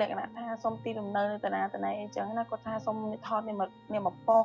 [0.00, 4.44] លក្ខណៈថាសុំទីលំនៅនៅតាណាតាណៃអីចឹងណាគាត់ថាសុំថតនេះមកនេះមកប៉ុស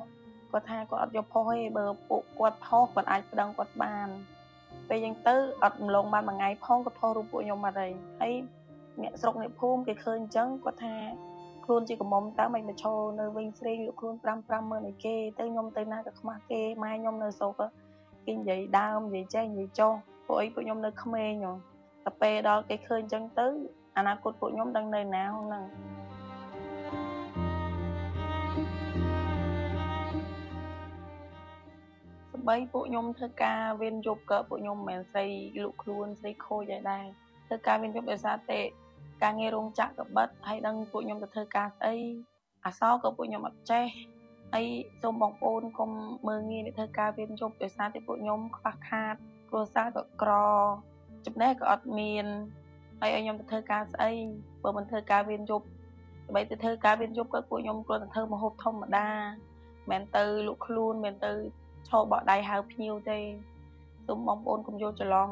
[0.51, 4.09] គាត់ថាគាត់អត់យកផុសទេបើពួកគាត់ផុសគាត់អាចប្តឹងគាត់បាន
[4.89, 7.91] ពេលយ៉ាងទៅអត់រំលងបានមួយថ្ងៃផងក៏ថតរូបពួកខ្ញុំអត់ហើយ
[8.21, 8.33] ហើយ
[9.01, 10.95] អ្នកស្រុកអ្នកភូមិគេឃើញអញ្ចឹងគាត់ថា
[11.65, 17.53] ខ្លួនជាកំមុំតើមិនមកឈរនៅវិញស្រីលោកខ្លួន5 5ម៉ឺនឯគេទៅខ្ញុំទៅណាក៏ខ្មាស់គេម៉ែខ្ញុំនៅស្រុក
[18.25, 19.93] គេនិយាយដើមនិយាយចេះនិយាយចុះ
[20.25, 21.53] ពួកអីពួកខ្ញុំនៅក្មេងហ៎
[22.05, 23.47] តែពេលដល់គេឃើញអញ្ចឹងទៅ
[23.97, 25.63] អនាគតពួកខ្ញុំដឹងនៅណាហ្នឹង
[32.47, 35.25] បីពួកខ្ញុំធ្វើការវេនយប់ក៏ពួកខ្ញុំមិនមែនស្រី
[35.63, 37.05] លក់ខ្លួនស្រីខូចឯដែរ
[37.47, 38.59] ធ្វើការវេនយប់ដោយសារតែ
[39.23, 41.95] ការងាររោងចក្រក៏បិទហើយដឹងពួកខ្ញុំទៅធ្វើការស្អី
[42.65, 43.85] អសរក៏ពួកខ្ញុំអត់ចេះ
[44.53, 44.65] ហើយ
[45.01, 45.89] សូមបងប្អូនកុំ
[46.27, 49.15] មើងងាយអ្នកធ្វើការវេនយប់ដោយសារតែពួកខ្ញុំខ្វះខាត
[49.49, 50.31] គ្រួសារក៏ក្រ
[51.25, 52.25] ចំណេះក៏អត់មាន
[52.99, 54.11] ហើយឲ្យខ្ញុំទៅធ្វើការស្អី
[54.63, 55.65] បើមិនធ្វើការវេនយប់
[56.25, 59.09] ដើម្បីទៅធ្វើការវេនយប់ក៏ពួកខ្ញុំគ្រាន់តែធ្វើមហូបធម្មតា
[59.91, 61.33] មិនទៅលក់ខ្លួនមិនទៅ
[61.89, 63.19] ឈរបក់ដៃហៅភ្ញៀវទេ
[64.07, 65.29] សូមបងប្អូនកុំយល់ច្រឡំ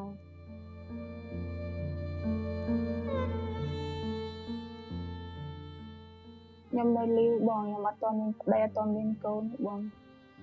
[6.69, 9.79] ខ្ញុំនៅលីវបងខ្ញុំអត់ទាន់មានប្តីអត់ទាន់មានកូនបង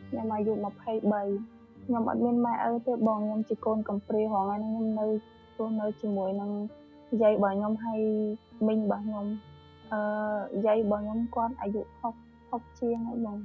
[0.08, 6.50] ខ្ញុំអាយុ23ខ្ញុំអត់មានម៉ែឪទេបងខ្ញុំជាកូនកំព្រាហងហើយខ្ញុំនៅរស់នៅជាមួយនឹង
[7.22, 8.00] យាយរបស់ខ្ញុំហើយ
[8.66, 9.26] មីងរបស់ខ្ញុំ
[9.92, 10.00] អឺ
[10.66, 13.36] យាយរបស់ខ្ញុំគាត់អាយុ60 60ជាងហើយបង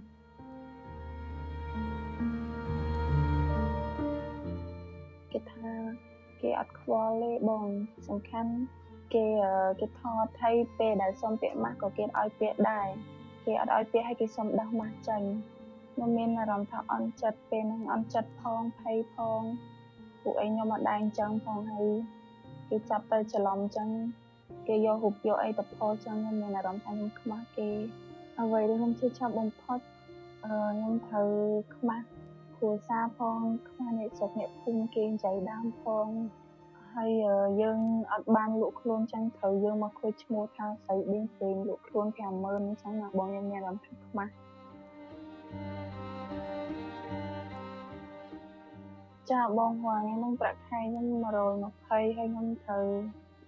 [6.43, 7.65] គេអត់ខ្វល់ទេបង
[8.07, 8.53] សំខាន់
[9.13, 9.25] គេ
[9.79, 12.87] គេថតឲ្យពេលដែលសុំពាក្យម៉ាស់ក៏គេឲ្យពាក្យដែរ
[13.45, 15.27] គេអត់ឲ្យពាក្យឲ្យគេសុំដោះម៉ាស់ចាញ់
[15.93, 19.41] ខ្ញុំមានអារម្មណ៍ថាអន់ចិត្តពេលហ្នឹងអន់ចិត្តផងភ័យផង
[20.21, 21.87] ពួកឯងខ្ញុំអត់ដែរអញ្ចឹងផងហើយ
[22.69, 23.89] គេចាប់ទៅច្រឡំអញ្ចឹង
[24.67, 27.69] គេយករូបយកអីទៅផុសចឹងខ្ញុំមានអារម្មណ៍ថាខ្ញុំខ្មាស់គេ
[28.39, 29.79] អ្វីដែលខ្ញុំជឿចាប់បំផុត
[30.45, 31.29] អឺខ្ញុំត្រូវ
[31.75, 32.05] ខ្មាស់
[32.65, 36.07] គ្រួសារផងខ្មាស់អ្នកស្រុកអ្នកភូមិគេចៃដើមផង
[36.93, 37.11] ហើយ
[37.61, 37.79] យើង
[38.11, 44.31] អត់បានលក់ខ្លួនចឹងត្រូវយើងមកខូចឈ្មោះថាស្រីដេញពេងលក់ខ្លួន50000អញ្ចឹងណាបងខ្ញុំមានអារម្មណ៍ថាខ្មាស់
[49.31, 51.05] ចាបងហួរខ្ញុំនឹងប្រាក់ខែខ្ញុំ
[51.47, 52.85] 120ហើយខ្ញុំត្រូវ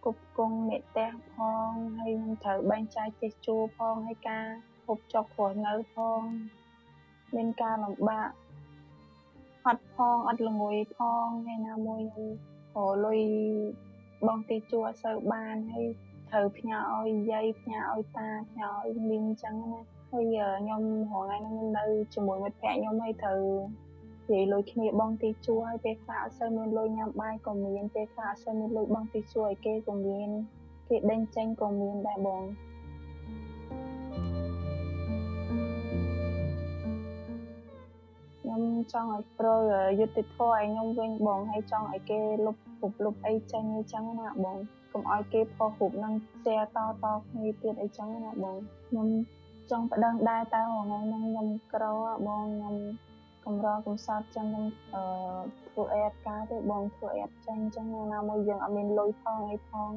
[0.05, 1.35] គប់គង់មេផ្ទះផ
[1.67, 4.45] ងហើយខ្ញុំត្រូវបែងចែកចេះជួផងហើយការ
[4.85, 6.21] ហូបចុកព្រោះនៅផង
[7.35, 8.29] មានការលំបាក
[9.67, 12.29] អត់ផងអត់ល្ងុយផងថ្ងៃណាមួយខ្ញុំ
[12.75, 13.21] រលុយ
[14.27, 15.87] បងទីជួអត់សូវបានហើយ
[16.29, 20.25] ត្រូវផ្ញើឲ្យយាយផ្ញើឲ្យតាផ្ញើឲ្យមីងអញ្ចឹងណាហើយ
[20.59, 23.41] ខ្ញុំរងថ្ងៃហ្នឹងនៅជាមួយមិត្តភ័ក្តិខ្ញុំហើយត្រូវ
[24.27, 30.29] និយាយលុយគ្នាបងទីជួហើយពេលខ្លះអត់សូវមានលុយញ៉ាំបាយក៏មានពេលខ្លះអត់សូវមានលុយបងទីជួឲ្យគេក៏មាន
[30.89, 32.43] គេដេញចេញក៏មានដែរបង
[38.55, 39.59] ខ្ញុំចង់ឲ្យត្រូវ
[39.99, 44.57] យុត្តិធម៌ឲ្យខ្ញុំវិញបងហើយចង់ឲ្យគេលុបពុបលុបអីចេញអីចឹងណាបង
[44.91, 48.55] កុំឲ្យគេផុសរូបនឹងផ្សារតតគ្នាទៀតអីចឹងណាបង
[48.87, 49.07] ខ្ញុំ
[49.71, 51.83] ចង់ប្តឹងដែរតែថ្ងៃហ្នឹងខ្ញុំក្រ
[52.27, 52.75] បងខ្ញុំ
[53.45, 55.03] កំរកំសត់ចឹងខ្ញុំអឺ
[55.73, 59.89] ធ្វើអេតការទេបងធ្វើអេតចាញ់ចឹងណាមួយយើងអត់មានលុយផងអីផង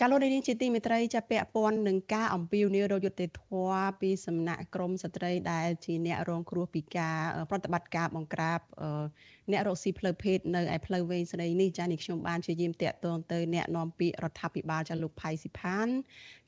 [0.00, 7.18] ចាលោកនាងជាទីមេត្រីចាពាក់ព័ន្ធនឹងការអំពាវនាវរយុត្តិធម៌ពីសំណាក់ក្រមស្ត្រីដែលជាអ្នករងគ្រោះពីការ
[7.50, 8.60] ប្រតិបត្តិការបង្ក្រាប
[9.50, 15.88] អ្នករកស៊ីផ្លូវភេទនៅឯផ្លូវវែងស្ដីនេះចានេះខ្ញុំបានជាយាមតាក់ទងទៅអ្នកនាំពាក្យរដ្ឋាភិបាលចាលោកផៃស៊ីផាន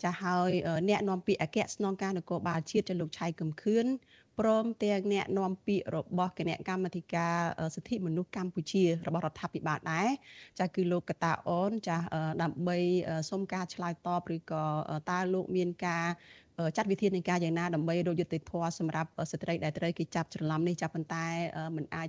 [0.02, 0.50] ចាហើយ
[0.88, 3.86] អ្នកនាំពាក្យអគ្គស្នងការនគរបាលជាតិចាលោកឆៃកឹមខឿន
[4.38, 7.34] ព្រមទាំងអ្នកនាំពាក្យរបស់គណៈកម្មាធិការ
[7.74, 10.08] សិទ្ធិមនុស្សកម្ពុជារបស់រដ្ឋាភិបាលដែរ
[10.58, 11.96] ចាគឺលោកកតាអូនចា
[12.42, 12.78] ដើម្បី
[13.30, 14.64] សុំការឆ្លើយតបឬក៏
[15.10, 16.06] តើលោកមានការ
[16.76, 21.26] ចាត់វិធានការយ៉ាងណាដើម្បីរកយុត្តិធម៌សម្រាប់ស្ត្រីដែលត្រូវគេចាប់ច្រឡំនេះចាប់ប៉ុន្តែ
[21.76, 22.08] มันអាច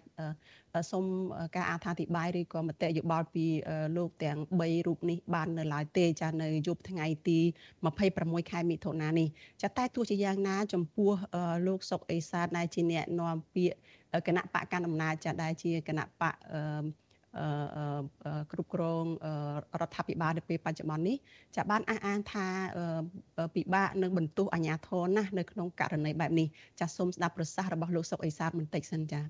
[0.91, 1.05] សូម
[1.55, 3.45] ការអត្ថាធិប្បាយឬក៏មតិយោបល់ពី
[3.97, 7.39] លោកទាំង3រូបនេះបាននៅឡើយទេចានៅយប់ថ្ងៃទី
[7.95, 9.27] 26ខែមិថុនានេះ
[9.61, 11.11] ចាតែទោះជាយ៉ាងណា ចំពោះ
[11.67, 13.77] លោកសុកអេសានដែលជាអ្នកនាំពាក្យ
[14.27, 16.35] គណៈបកកណ្ដាលអំណាចចាដែលជាគណៈបក
[18.51, 19.05] គ្រប់គ្រង
[19.81, 21.17] រដ្ឋាភិបាលនៅពេលបច្ចុប្បន្ននេះ
[21.55, 22.47] ចាបានអះអាងថា
[23.55, 26.47] ពិបាកនឹងបន្ទោសអាជ្ញាធរណាស់នៅក្នុងករណីបែបនេះ
[26.79, 29.21] ចាសូមស្ដាប់ប្រសាសន៍របស់លោកសុកអេសានបន្តិចសិនចា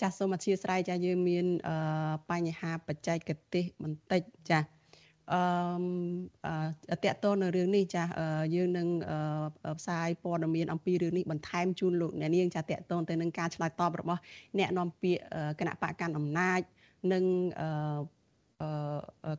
[0.00, 1.46] ចាសសូមអធិស្ឋានចាយើងមាន
[2.30, 4.60] បញ្ហាបច្ចេកទេសបន្តិចចា
[5.32, 8.04] អឺតកតនៅរឿងនេះចា
[8.54, 8.88] យើងនឹង
[9.78, 14.20] ផ្សាយព័ត៌មានអំពីរឿងនេះបន្ថែមជូនលោកអ្នកនាងចាតកតទៅនឹងការឆ្លើយតបរបស់
[14.58, 15.22] អ្នកនាំពាក្យ
[15.60, 16.60] គណៈបកកាន់អំណាច
[17.12, 17.24] និង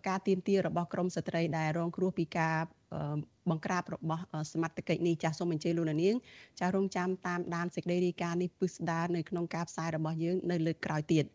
[0.08, 2.58] ការទៀមទារបស់ក្រមស្ត្រីដែលរងគ្រោះពីការ
[3.50, 6.16] បង្ក្រាបរបស់សមត្ថកិច្ចនេះចាស់សូមអញ្ជើញលោកនាង
[6.60, 11.26] ចាស់រងចាំតាមដានសេចក្តីរាយការណ៍នេះពិស្ដារនៅក្នុងការផ្សាយរបស់យើងនៅលើកក្រោយទៀត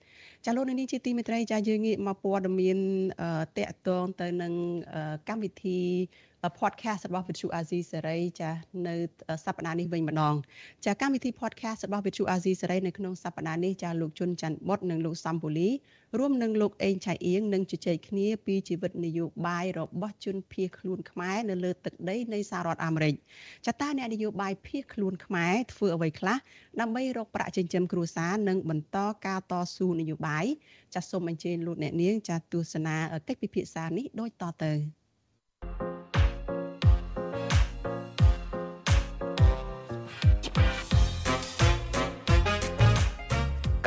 [0.44, 2.78] ចាស់លោកនាងជាទីមេត្រីចាស់យើងងាកមកព័ត៌មាន
[3.58, 4.52] តកតងទៅនឹង
[5.28, 5.80] កម្មវិធី
[6.60, 8.50] podcast របស់ Vithu Azizi សេរីចា
[8.88, 8.94] នៅ
[9.44, 10.34] សប្តាហ៍នេះវិញម្ដង
[10.84, 15.68] ចាកម្មវិធី podcast របស់ Vithu Azizi សេរីនៅក្នុងសប្តាហ៍នេះចាលោកជុនច័ន្ទបុតនិងលោកសំពូលី
[16.18, 23.14] រួមនឹងលោកអេងឆៃអៀងនឹងជជែកគ្នាពីជីវិតនយោបាយរបស់ជនភៀសខ្លួនខ្មែរនៅលើទឹកដីនៃសហរដ្ឋអាមេរិក
[23.66, 26.38] ចាតាអ្នកនយោបាយភៀសខ្លួនខ្មែរធ្វើអ្វីខ្លះ
[26.80, 30.46] ដើម្បីរកប្រាក់ចិញ្ចឹមគ្រួសារនិងបន្តការតស៊ូនយោបាយ
[30.94, 32.96] ចាសូមអញ្ជើញលោកអ្នកនាងចាទស្សនា
[33.28, 35.01] កិច្ចពិភាក្សានេះដូចតទៅ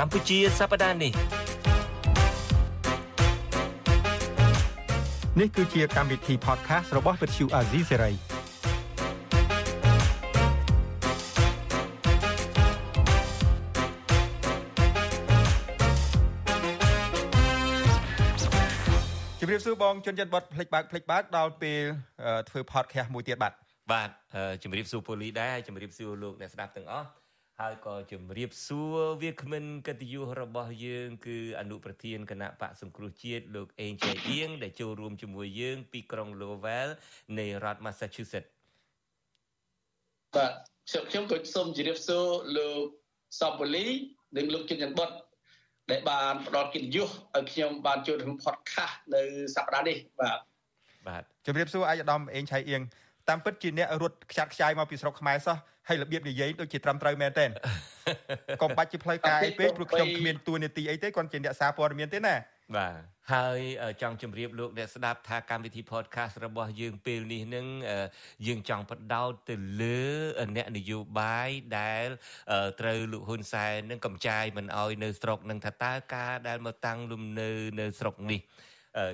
[0.05, 1.13] កម្ពុជាសប្តាហ៍នេះ
[5.39, 8.13] នេះគឺជាកម្មវិធី podcast របស់ Vuthu Azizi Serai
[19.39, 21.81] ជំរាបសួរបងជនចិត្តបត់ផ្លេចបាក់ផ្លេចបាក់ដល់ពេល
[22.49, 23.53] ធ្វើ podcast មួយទៀតបាទ
[23.91, 24.09] បាទ
[24.63, 27.24] ជំរាបសួរពូលីដែរជំរាបសួរលោកអ្នកស្ដាប់ទាំងអស់
[27.61, 36.89] ហើយក៏ជំរាបសួរវាគ្មិនកិត្តិយសរបស់យើង គឺអនុប្រធានគណៈបកសង្គ្រោះជាតិលោកអេងចៃអៀងដែលចូលរួមជាមួយយើង ពីក្រុង Lowell
[37.39, 38.49] នៃរដ្ឋ Massachusetts
[40.35, 40.51] បាទ
[41.09, 42.25] ខ្ញុំក៏សូមជម្រាបសួរ
[42.57, 42.83] លោក
[43.39, 43.85] សំពូលី
[44.37, 45.09] និងលោកជិនច័ន្ទបុត
[45.91, 49.23] ដែលបានផ្ដល់កិត្តិយសឲ្យខ្ញុំបានចូលក្នុង podcast នៅ
[49.55, 50.39] សប្តាហ៍នេះបាទ
[51.07, 52.81] បាទជម្រាបសួរអាយដាមអេងឆៃអៀង
[53.29, 55.57] តាមពិតជាអ្នករត់ខ្ចាត់ខ្ចាយមកពីស្រុកខ្មែរសោះ
[55.87, 57.49] ហើយរបៀបនិយាយដូចជាត្រឹមត្រូវមែនទែន
[58.61, 62.35] កុំបាច់ជាផ្លូវការអីពេកព្រោះខ្ញុំគ្មានទួនាទីអីទេគាត់ជាអ្នកសារព័ត៌មានទេណា
[62.75, 62.93] បាទ
[63.33, 63.59] ហើយ
[64.01, 67.65] ចង់ជម្រាបលោកអ្នកស្ដាប់ថាកម្មវិធី podcast របស់យើងពេលនេះនឹង
[68.47, 70.01] យើងចង់បដោតទៅលើ
[70.55, 72.07] អ្នកនយោបាយដែល
[72.79, 78.41] ត្រូវលោកហ៊ុនសែននឹងកំចាយមិនអោយនៅស្រុកនឹងថាតើការដែលមកតាំងលំនៅនៅស្រុកនេះ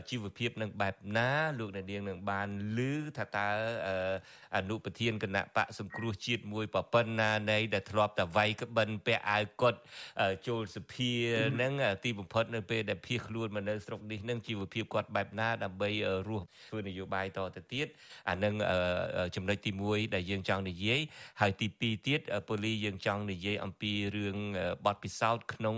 [0.10, 1.30] ជីវភាពនឹងបែបណា
[1.60, 2.80] លោកអ្នកនាងនឹងបានឮ
[3.18, 3.48] ថាតើ
[4.56, 9.74] អនុប្រធានគណៈបកសង្គ្រោះជាតិមួយប្រប៉ុណ្ណានៃដែលធ្លាប់តែវាយក្បិនពាក់អាវកុដ
[10.48, 11.12] ចូលសភា
[11.62, 11.74] នឹង
[12.04, 15.90] ទីបំផុតនៅពេលដែលភៀសខ្លួនមកនៅស្រុកនេះនឹងជីវភាពគាត់បែបណាដើម្បី
[16.28, 17.88] រស់ធ្វើនយោបាយតទៅទៀត
[18.30, 18.54] អានឹង
[19.36, 21.02] ចំណុចទី1ដែលយើងចង់និយាយ
[21.42, 24.38] ហើយទី2ទៀតប៉ូលីយើងចង់និយាយអំពីរឿង
[24.86, 25.78] បទពិសោធន៍ក្នុង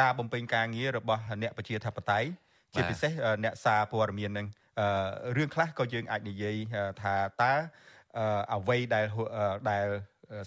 [0.00, 2.28] ការបំពេញការងាររបស់អ្នកប្រជាធិបតេយ្យ
[2.74, 3.12] ជាពិសេស
[3.44, 4.46] អ្នកសារព័ត៌មាននឹង
[5.36, 6.56] រឿងខ្លះក៏យើងអាចនិយាយ
[7.02, 7.52] ថាតើ
[8.54, 9.06] អ្វីដែល
[9.70, 9.86] ដែល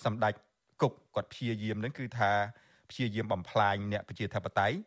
[0.05, 0.33] សម្ដេច
[0.81, 2.31] គុកគាត់ព្យាយាមនឹងគឺថា
[2.89, 4.77] ព្យាយាមបំផ្លាញអ្នកប្រជាធិបតេយ្យ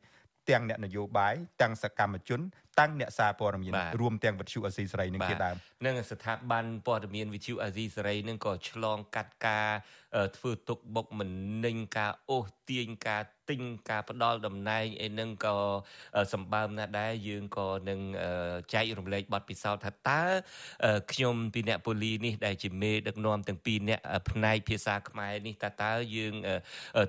[0.51, 2.41] ទាំងអ្នកនយោបាយទាំងសកម្មជន
[2.81, 9.69] តាំងអ្នកសារព័ត៌មានរួមទាំងវិទ្យុអេស៊ីសេរីនឹងជាដើមនឹងស្ថាប័នព័ត៌មានវិទ្យុអេស៊ីសេរីនឹងក៏ឆ្លងកាត់ការ
[10.37, 15.57] ធ្វើទុកបុកម្នេញការអូសទាញការ ទិញការផ្ដាល់តំណែងអីនឹងក៏
[16.33, 18.01] សម្បើមណាស់ដែរយើងក៏នឹង
[18.75, 20.23] ចែករំលែកបទពិសោធន៍ថាតើ
[21.13, 26.35] ខ្ញុំពីអ្នកប៉ូលីនេះដែលជាមេដឹកនាំទាំងពីរអ្នកផ្នែកភាសាខ្មែរនេះតើតើយើង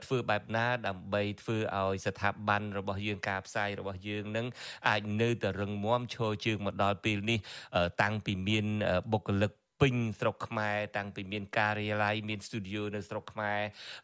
[0.06, 4.48] ធ្វើបែបណាដើម្បីធ្វើឲ្យស្ថាប័នរបស់យើងការផ្សាយរបស់យើងនឹង
[4.88, 7.40] អាចនៅតែរឹងមាំឈរជើងមកដល់ពេលនេះ
[8.02, 8.66] តាំងពីមាន
[9.14, 9.52] បុគ្គលិក
[9.82, 13.60] ពេញស្រុកខ្មែរតាំងពីមានការិយាល័យមានស្ទូឌីយោនៅស្រុកខ្មែរ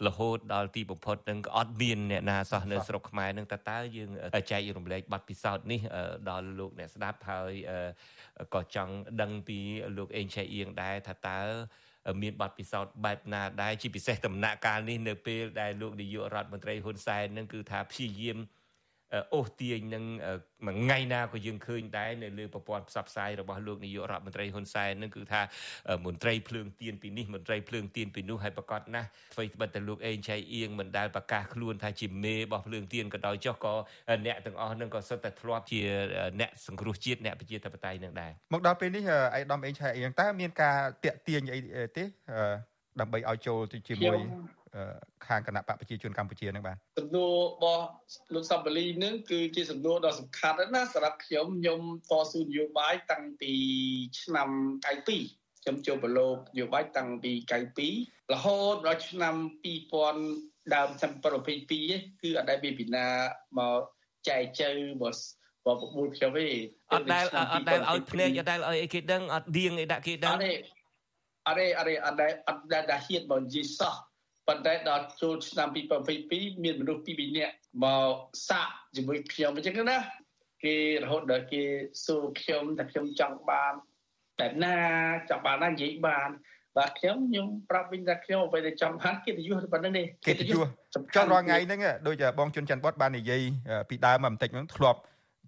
[0.07, 4.09] រហូតដល់ទីបំផុតនឹងក៏អត់មានអ្នកណាសោះនៅស្រុកខ្មែរនឹងតើតើយើង
[4.51, 5.81] ចែករំលែកបទពិសោធន៍នេះ
[6.29, 7.53] ដល់លោកអ្នកស្ដាប់ហើយ
[8.55, 9.59] ក៏ចង់ដឹងពី
[9.97, 11.39] លោកអេងឆៃអៀងដែរថាតើ
[12.21, 18.37] មានបទពិសោធន៍បែបណាដែរជាពិសេសដំណាក់កាលនេះនៅពេលដែលលោកនាយករដ្ឋមន្ត្រីហ៊ុនសែននឹងគឺថាព្យាយាម
[19.33, 20.03] អូសទាញនឹង
[20.67, 25.41] មួយថ្ងៃណាក៏យើងឃើញដែរនៅលើប្រព័ន្ធផ្សព្វផ្សាយរបស់លោកនាយករដ្ឋមន្ត្រីហ៊ុនសែននឹងគឺថា
[26.05, 33.73] មន្ត្រីភ្លើងទៀនពីនេះមន្ត្រីភ្លើងទៀនពីនោះហើយប្រកាសណាស់អ្វីត្បិតតែលោកអេងឆៃអៀងមិនដែលប្រកាសខ្លួនថាជាមេរបស់ភ្លើងទៀនក៏ដោយចុះក៏
[34.25, 35.81] អ្នកទាំងអស់នឹងក៏សុទ្ធតែធ្លាប់ជា
[36.39, 39.03] អ្នកសង្គ្រោះជាតិអ្នកប្រជាធិបតេយ្យនឹងដែរមកដល់ពេលនេះ
[39.35, 41.59] អៃដាមអេងឆៃអៀងតើមានការតាក់ទាញអី
[41.97, 42.03] ទេ
[42.99, 44.17] ដើម្បីឲ្យចូលជាមួយ
[45.27, 47.85] ខាងគណៈបកប្រជាជនកម្ពុជានឹងបាទសំណួររបស់
[48.33, 53.53] លោកសំបលីនឹងគឺជាសំណួរដ៏សំខាន់ណាស់សម្រាប់ខ្ញុំខ្ញុំតស៊ូនយោបាយតាំងពី
[54.21, 54.49] ឆ្នាំ
[55.05, 57.31] 92ខ្ញុំចូលប្រឡូកនយោបាយតាំងពី
[57.81, 59.35] 92រហូតដល់ឆ្នាំ
[60.03, 63.07] 2000ដើមឆ្នាំ2022គឺអត់ដែលមានពីណា
[63.59, 63.81] មក
[64.29, 64.69] ចែកចៅ
[65.01, 65.15] មក
[65.65, 66.47] បបួលខ្ញុំទេ
[66.93, 70.53] អត់ដែលអត់ដែលឲ្យភ្នែកអត់ដែលឲ្យអីគេដឹងអត់ដៀងអីដាក់គេដឹងអត់ទេ
[71.47, 73.95] អរេអរេអត់ដែលអត់ដែលហ៊ានមកនិយាយសោះ
[74.47, 75.67] ប៉ុន្តែដល់ចូលឆ្នាំ
[76.15, 78.13] 2022មានមនុស្សពីរពីរនាក់មក
[78.49, 79.97] សាក់ជាមួយខ្ញុំអញ្ចឹងណា
[80.63, 81.63] គេរហូតដល់គេ
[82.05, 83.73] សួរខ្ញុំថាខ្ញុំចង់បាន
[84.39, 84.77] តែណា
[85.29, 86.29] ចង់បានណានិយាយបាន
[86.77, 90.57] បាទខ្ញុំខ្ញុំប្រាប់វិញថាខ្ញុំអ្វីដែលចង់បានកិត្តិយសប៉ុណ្្នឹងនេះកិត្តិយស
[91.15, 93.41] ចង់រាល់ថ្ងៃហ្នឹងដូចបងជុនច័ន្ទបតបាននិយាយ
[93.89, 94.99] ពីដើមមកបន្តិចហ្នឹងធ្លាប់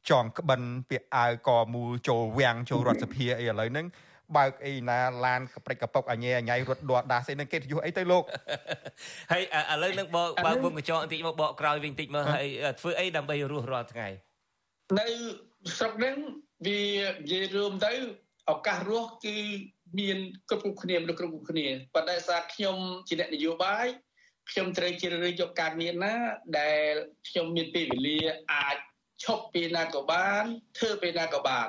[0.09, 3.85] ចងក្បិនពាក់អាវកមូលចូលវាំងចូលរដ្ឋសភាអីឥឡូវហ្នឹង
[4.35, 8.23] បើកអីណាឡានកប្រិចកពុកអញអញរត់ដួលដាស់អីនឹងគេយុះអីទៅលោក
[9.31, 12.47] ហើយឥឡូវនឹងបកបើកវងកញ្ចក់បន្តិចមកបកក្រោយវិញបន្តិចមើលហើយ
[12.79, 14.07] ធ្វើអីដើម្បីរស់រាល់ថ្ងៃ
[14.99, 15.07] នៅ
[15.77, 16.15] ស្រុកហ្នឹង
[16.67, 16.81] វា
[17.23, 17.93] និយាយរួមទៅ
[18.51, 19.37] ឱកាសរស់គឺ
[19.99, 20.17] មាន
[20.49, 23.87] គ្រប់គ្រប់គ្នាមនុស្សគ្រប់គ្រប់គ្នាប៉ុន្តែសារខ្ញុំជាអ្នកនយោបាយ
[24.51, 26.15] ខ្ញុំត្រូវជ្រើសរើសយកការងារណា
[26.59, 26.91] ដែល
[27.27, 28.19] ខ្ញុំមានពេលវេលា
[28.53, 28.77] អាច
[29.23, 30.43] ឈប់ពេលណាក៏បាន
[30.77, 31.67] ធ្វើពេលណាក៏បាន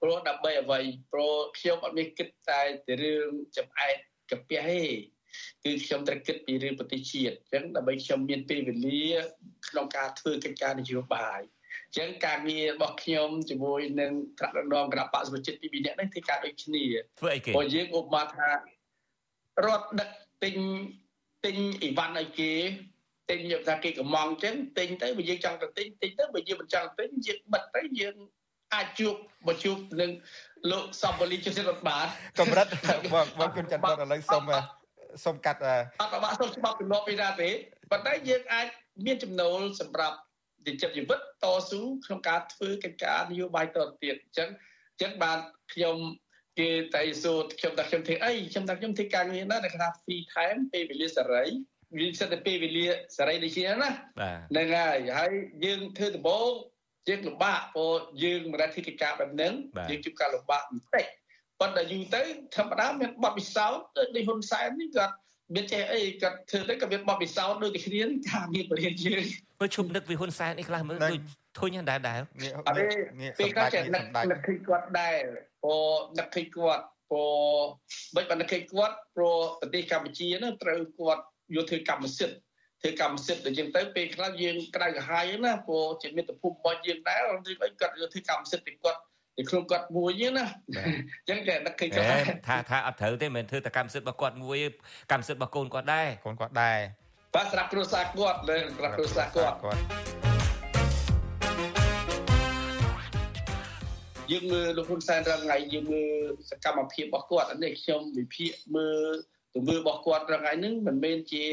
[0.00, 0.80] ព្រោះដើម្បីអ្វី
[1.12, 3.96] ព្រោះខ្ញុំអត់មានគិតតែទៅរឿងចំអែត
[4.30, 4.82] កាពះទេ
[5.64, 9.08] គឺខ្ញុំត្រូវគិតពីរឿងប្រទេសជាតិអញ្ចឹងដើម្បីខ្ញុំមានពេលវេលា
[9.68, 11.40] ក្នុងការធ្វើកិច្ចការនយោបាយ
[11.86, 16.84] អញ្ចឹងការងាររបស់ខ្ញុំជាមួយនឹងត្រាក់ដងគណៈបកសមាជិកពីរនាក់នេះធ្វើការដូចគ្នា
[17.20, 18.48] ធ្វើអីគេព្រោះយើងឧបមាថា
[19.66, 20.10] រត់ដឹក
[20.44, 20.56] ទិញ
[21.44, 22.52] ទិញអីវ៉ាន់ឲ្យគេ
[23.30, 28.16] ទិញយកថាគេកំងអញ្ចឹងទិញទៅបើយើងចង់ទៅទិញទិញទៅបើយើងមិនចង់ទិញយើងបិទទៅយើង
[28.74, 29.14] អាចជួប
[29.46, 30.10] មកជួបនឹង
[30.70, 32.04] លោកសំបលីជិតរដ្ឋបាល
[32.40, 32.66] កម្រិត
[33.14, 34.42] បងបងគុណច័ន្ទឥឡូវសុំ
[35.24, 35.60] សុំកាត់
[36.00, 37.50] អត់បាក់សុំច្បាប់ទម្លាប់ពីណាទេ
[37.90, 38.66] ប៉ុន្តែយើងអាច
[39.06, 40.16] មានចំណូលសម្រាប់
[40.66, 44.48] ជាចិត្តជីវិតតស៊ូក្នុងការធ្វើកិច្ចការនយោបាយតទៅទៀតអញ្ចឹង
[44.92, 45.38] អញ្ចឹងបាន
[45.72, 45.96] ខ្ញុំ
[46.58, 51.44] គេតែសួរខ្ញុំថាខ្ញុំធ្វើអីខ្ញុំថាខ្ញុំធ្វើការងារណាដែលគេថា free time ពេលវេលាសេរី
[51.98, 55.32] វាសិតតែពេលវេលាសេរីដូចជាណាហ្នឹងហើយហើយ
[55.64, 56.50] យើងធ្វើដំបូង
[57.08, 57.92] យើងលំបាកព្រោះ
[58.24, 59.52] យើងមិនដែលធ្វើកិច្ចការបែបហ្នឹង
[59.90, 61.06] យើងជួបការលំបាកបន្តិច
[61.60, 62.22] ប៉ុន្តែយូរទៅ
[62.56, 65.14] ធម្មតាមានបទពិសោធន៍ដូចហ៊ុនសែននេះគាត់
[65.54, 68.00] មានចេះអីគាត់ធ្វើទៅក៏មានបទពិសោធន៍ដូចតែគ្នា
[68.30, 69.24] ថាមានបរិញ្ញាយើង
[69.60, 71.20] មើលឈប់នឹកពីហ៊ុនសែននេះខ្លះមើលដូច
[71.58, 72.18] ធុញដែរដែរ
[72.66, 72.84] អត់ទេ
[73.38, 75.16] ពេលគាត់ចេះនឹកនឹកឃើញគាត់ដែរ
[75.62, 77.34] ព្រោះនឹកឃើញគាត់ព្រោះ
[78.16, 81.22] មិនបាននឹកឃើញគាត់ព្រោះប្រទេសកម្ពុជានោះត្រូវគាត់
[81.56, 82.47] យកធ្វើកម្មសិទ្ធិ
[82.82, 89.00] ធ្វើកម្មសិទ្ធិដូចចឹងទៅពេលខ្លះយើងក្តៅក្រហាយណាព្រោះជាមិត្តភូមិរបស់យើងដែរឬអីគាត់ធ្វើកម្មសិទ្ធិពីគាត់
[89.36, 90.46] ពីខ្លួនគាត់មួយហ្នឹងណា
[90.86, 92.06] អញ្ចឹងគេនឹកឃើញគាត់
[92.48, 94.58] ថាថាអត់ត្រូវទេមិនធ្វើតែកម្មសិទ្ធិរបស់គាត់មួយ
[95.12, 96.78] កម្មសិទ្ធិរបស់កូនគាត់ដែរកូនគាត់ដែរ
[97.34, 99.56] បាទស្រាប់គ្រួសារគាត់លើស្រាប់គ្រួសារគាត់
[104.32, 106.10] យើងមើលលោកហ៊ុនសែនរងថ្ងៃយើងមើល
[106.50, 109.14] សកម្មភាពរបស់គាត់នេះខ្ញុំវិភាគមើល
[109.54, 111.44] ទង្វើរបស់គាត់រងថ្ងៃហ្នឹងមិនមែនជា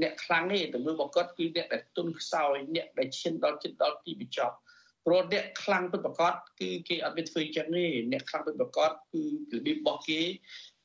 [0.00, 4.56] អ្នកខ្លាំងទេទង្វើរបស់គាត់គឺអ្នកដែលទុនខ្សោយអ្នកដែលឈានដល់ចិត្តដល់ទីបញ្ចប់
[5.06, 9.22] ព្រោះអ្នកខ្លាំងពិតប្រាកដគឺគេអត់មានធ្វើចឹងទេអ្នកខ្លាំងពិតប្រាកដគឺ
[9.56, 10.20] របៀបរបស់គេ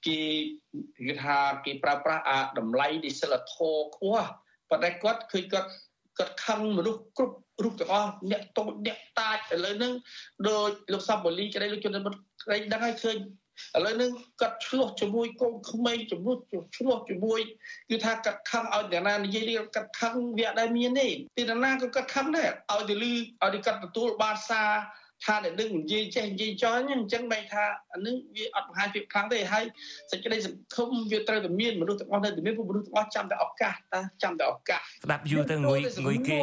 [0.05, 0.19] គេ
[1.07, 4.27] គេថាគេប្រើប្រាស់អាតម្លៃនៃសិលធម៌ខ្ពស់
[4.69, 5.69] ប៉ុន្តែគាត់ឃើញគាត់
[6.17, 9.93] គាត់ខឹងមនុស្សគ្រប់រូបទាំងអស់អ្នកតូចអ្នកតាចឥឡូវហ្នឹង
[10.47, 13.17] ដោយលោកសំបូលីក្តីលោកជនមុតក្តីដឹងហើយឃើញ
[13.75, 16.37] ឥឡូវហ្នឹងគាត់ឆ្លោះជាមួយកូនក្មេងជំនួស
[16.77, 17.39] ឆ្លោះជាមួយ
[17.89, 24.71] គឺថាគាត់ខឹងឲ្យអ្នកណានិយាយនេះគាត់ខឹងវាអត់ដែលមានទេទីណាក៏គាត់ខឹងដែរឲ្យទៅលឺឲ្យគាត់ទទួលបានសារ
[25.25, 27.63] ថាអ្នកនឹងនិយាយចេះនិយាយចោលអញ្ចឹងបែរថា
[27.93, 29.63] អានឹងវាអត់បង្ហាញភាពខ្លាំងទេហើយ
[30.11, 36.37] សេចក្តីសង្ឃឹមវាត្រូវតែមានមនុស្សទាំងអស់នៅតែមានមនុស្សទាំងអស់ចាំតែឱកាសតាចាំតែឱកាសស្ដាប់យូរទៅងុយងុយគេ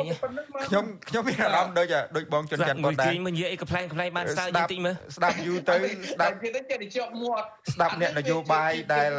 [0.68, 5.76] ខ្ញុំខ្ញុំមានអារម្មណ៍ដូចដូចបងជនច័ន្ទគាត់ដែរងុយគេមកនិយាយអីកំ pl ែងកំ pl ែងបានសើចយូរតិចមើលស្ដាប់យូរទៅ
[6.12, 9.10] ស្ដាប់គេទៅចេះតែជាប់មាត់ស្ដាប់អ្នកនយោបាយដែល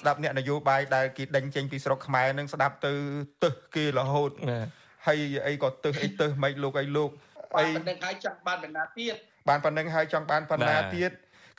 [0.00, 2.92] ស្ដាប់អ្នកនយោបាយដែលគេដេញចេញពីស្រុកខ្មែរនឹងស្ដាប់ទៅ
[3.44, 4.30] ទឹះគេរហូត
[5.06, 7.10] ហើយអីក៏ទឹះអីទឹះមិនលោកអីលោក
[7.56, 9.14] បានប៉ុណ្្នឹងហើយចង់បានបណ្ណាទៀត
[9.48, 11.10] បានប៉ុណ្្នឹងហើយចង់បានបណ្ណាទៀត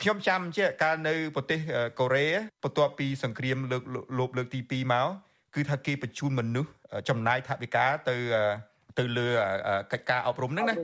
[0.01, 1.59] ខ្ញុំចាំជាកាលនៅប្រទេស
[1.99, 2.27] កូរ៉េ
[2.63, 3.83] បន្ទាប់ពីសង្គ្រាមលើក
[4.19, 5.07] លោបលើកទី2មក
[5.55, 6.71] គឺថាគេបញ្ជូនមនុស្ស
[7.09, 8.15] ចំណាយថវិកាទៅ
[8.99, 9.27] ទៅលើ
[9.91, 10.75] កិច្ចការអប់រំហ្នឹងណា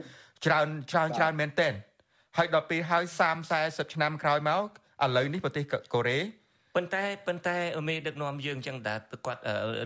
[0.46, 1.68] ច្រើនច្រើនច្រើនមែនតើ
[2.36, 3.52] ហើយដល់ពេលហើយ30
[3.86, 4.62] 40ឆ្នាំក្រោយមក
[5.04, 6.18] ឥឡូវនេះប្រទេសកូរ៉េ
[6.76, 7.56] ប៉ុន្តែប៉ុន្តែ
[7.88, 9.40] មេដឹកនាំយើងចឹងដែរគាត់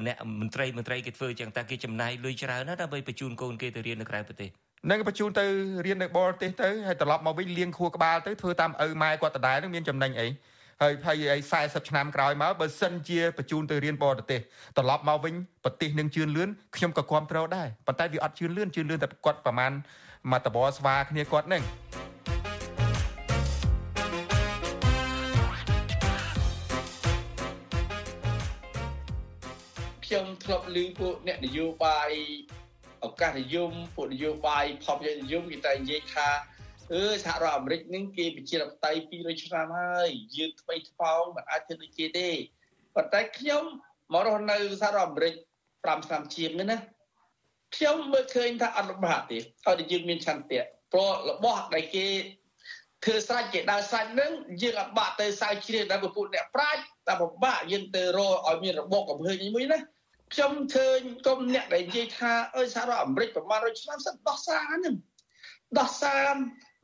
[0.06, 4.50] អ្នកមន្ត្រីមន្ត្រីគេធ្វើចឹងតែគេចំណាយលុយច្រើនណាស់ដើម្បីបញ្ជូនកូនគេទៅរៀននៅក្រៅប្រទេស
[4.90, 5.44] នឹងបញ្ជូនទៅ
[5.86, 10.28] រៀននៅបរទេសទៅហើយត្រឡប់មកវិញលៀងខួរក្បាលទៅធ្វើតាមឪម៉ែគាត់ដដែលនឹងមានចំណេញអី
[10.82, 14.40] ហើយហើយអី40ឆ្នាំក្រោយមកបើសិនជាបញ្ជូនទៅរៀនបរទេស
[14.76, 15.34] ត្រឡប់មកវិញ
[15.64, 19.72] ប្រទេសនឹងជឿនលឿនខ្ញុំក៏គ្រប់គ្រងដែរប៉ុន្តែវាអត់ជឿនលឿនជឿនលឿនតែគាត់ប្រហែល
[20.32, 21.62] មកតបស្វាគ្នាគាត់នឹង
[30.04, 32.10] ខ្ញុំធ្លាប់ឮពួកអ្នកនយោបាយ
[33.04, 36.28] ឱកាសនិយមពួកនយោបាយផប់និយមគេតែនិយាយថា
[36.92, 42.28] អឺសហរដ្ឋអាមេរិកនឹងគេប្រជាធិបតេយ្យ200ឆ្នាំហើយយើងថ្មីថ្មោងមិនអាចធ្វើដូចគេទេ
[42.94, 43.64] ប៉ុន្តែខ្ញុំ
[44.12, 45.34] មករស់នៅសហរដ្ឋអាមេរិក
[45.70, 46.78] 5ឆ្នាំជាងនេះណា
[47.76, 52.06] ខ្ញុំមើលឃើញថាអត់លំបាកទេឲ្យតែយើងមានឆន្ទៈព្រោះរបស់ដែលគេ
[53.04, 54.32] ធ្វើស្រេចគេដើរស្រេចនឹង
[54.62, 59.78] យើងអត់បាក់ទៅសើជ្រៀងដល់ពពួកអ្នកប្រាជ្ញតែពិបាកយើងទៅរកឲ្យមានរបបកំហើញមួយណា
[60.32, 64.94] ខ្ញុំឃើញគុំអ្នកដែលនិយាយថាអើយសហរដ្ឋអាមេរិកប្រមាណ100ឆ្នាំសិនដោះសារហ្នឹង
[65.78, 66.26] ដោះសារ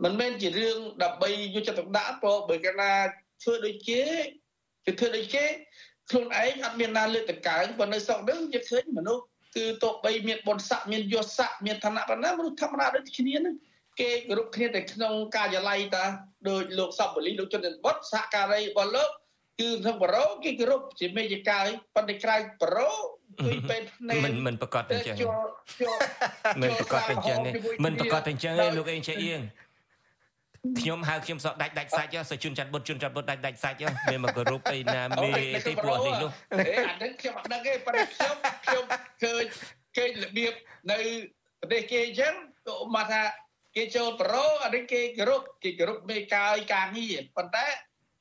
[0.05, 2.93] មិនមែនជារឿងដើម្បីយកចិត្តទុកដាក់ព្រោះបើកាលណា
[3.43, 4.03] ធ្វើដូចគេ
[4.87, 5.45] គឺធ្វើដូចគេ
[6.11, 9.25] ខ្លួនឯងអត់មានណាលើកតកើងប៉ុន្តែនៅស្រុកហ្នឹងយើងឃើញមនុស្ស
[9.57, 13.55] គឺទោះបីមានបុណ្យស័ក្តិមានយសស័ក្តិមានឋានៈប៉ុណ្ណាមនុស្សធម្មតាដូចគ្នាហ្នឹង
[14.01, 16.05] គេគោរពគ្នាតែក្នុងការិយាល័យតា
[16.49, 19.11] ដោយលោកសពបលីលោកជនបុតសហការីរបស់លោក
[19.63, 22.91] គឺក្នុងបរោគេគោរពជាមេយកាយប៉ុន្តែក្រៅបរោ
[23.45, 25.17] ជួយពេទ្យភ្នែកមិនមិនប្រកាសតែអញ្ចឹង
[26.63, 27.39] មិនប្រកាសតែអញ្ចឹង
[27.85, 29.41] មិនប្រកាសតែអញ្ចឹងទេលោកអេងចេះអៀង
[30.81, 33.79] ខ្ញុំហៅខ្ញុំសក់ដាច់ដាច់សាច់សុជនចាត់បុតជនចាត់បុតដាច់ដាច់សាច់
[34.11, 35.31] មានមកគោរពអីណាមេ
[35.67, 38.85] ទេព្រោះនេះនោះអានឹងខ្ញុំអត់ដឹងទេប៉ុន្តែខ្ញុំខ្ញុំ
[39.23, 39.45] ឃើញ
[39.97, 40.53] គេរបៀប
[40.93, 40.99] នៅ
[41.61, 42.35] ប្រទេសគេអញ្ចឹង
[42.67, 43.23] ក៏មកថា
[43.77, 47.67] គេចូលប្រូអានេះគេគោរពគេគោរពមេកាយការងារប៉ុន្តែ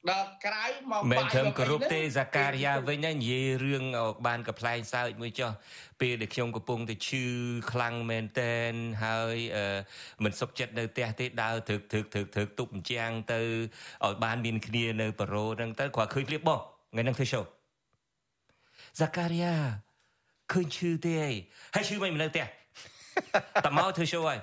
[0.10, 3.84] ដល់ក្រៅមកមិនត្រឹមគោរពទេសាការីយ៉ាវិញនិយាយរឿង
[4.28, 5.52] បានកផ្លែងសើចមួយចុះ
[6.02, 7.26] ពេលដែលខ្ញុំកំពុងតែឈឺ
[7.72, 8.74] ខ្លាំងមែនតែន
[9.04, 9.38] ហើយ
[10.24, 13.42] មិនសុខចិត្តនៅផ្ទះទេដើរត្រឹកត្រឹកត្រឹកត្រឹកទប់អញ្ចាំងទៅ
[14.06, 16.60] ឲ្យបានមានគ្នានៅប្រូហ្នឹងទៅគាត់ឃើញឃ្លៀបបោះ
[16.92, 17.44] ថ្ងៃហ្នឹងធ្វើ show
[19.02, 19.56] សាការីយ៉ា
[20.52, 21.14] ឃើញឈឺទេ
[21.76, 22.46] ហើយឈឺមិននៅផ្ទះ
[23.66, 24.40] តមកធ្វើ show ហើយ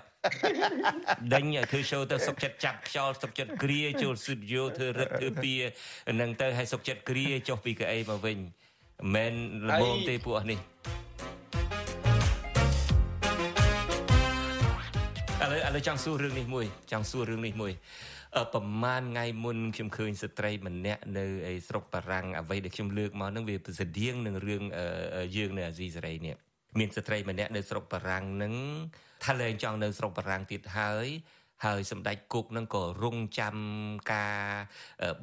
[1.35, 5.53] ដេញឲ្យធ្វើ show ទៅសុកចិត្តចាប់ខ្យល់សុកចិត្តគ្រាចូលស្ទូឌីយោធ្វើរឹកធ្វើពី
[6.21, 8.39] នឹងទៅឲ្យសុកចិត្តគ្រាចុះពីកៅអីមកវិញ
[9.15, 9.35] មិន
[9.69, 10.59] ល្មមទេពួកអស់នេះ
[15.41, 17.73] ឥឡូវឥឡូវចង់សួររឿងនេះមួយចង់សួររឿងនេះមួយ
[18.55, 24.63] ប្រហែលថ្ងៃមុនខ្ញុំឃើញស្ត្រីម្នាក់នៅឯស្រុកបារាំងអ្វីដែលខ្ញុំលើកមកនឹងវាស្តៀងនឹងរឿង
[25.37, 26.37] យើងនៅអាស៊ីសេរីនេះ
[26.79, 28.55] មានស្ត្រីម្នាក់នៅស្រុកបារាំងនឹង
[29.25, 31.09] ថាលែងចង់នៅស្រុកបារាំងទៀតហើយ
[31.67, 33.57] ហើយសម្ដេចគុកនឹងក៏រងចាំ
[34.13, 34.39] ការ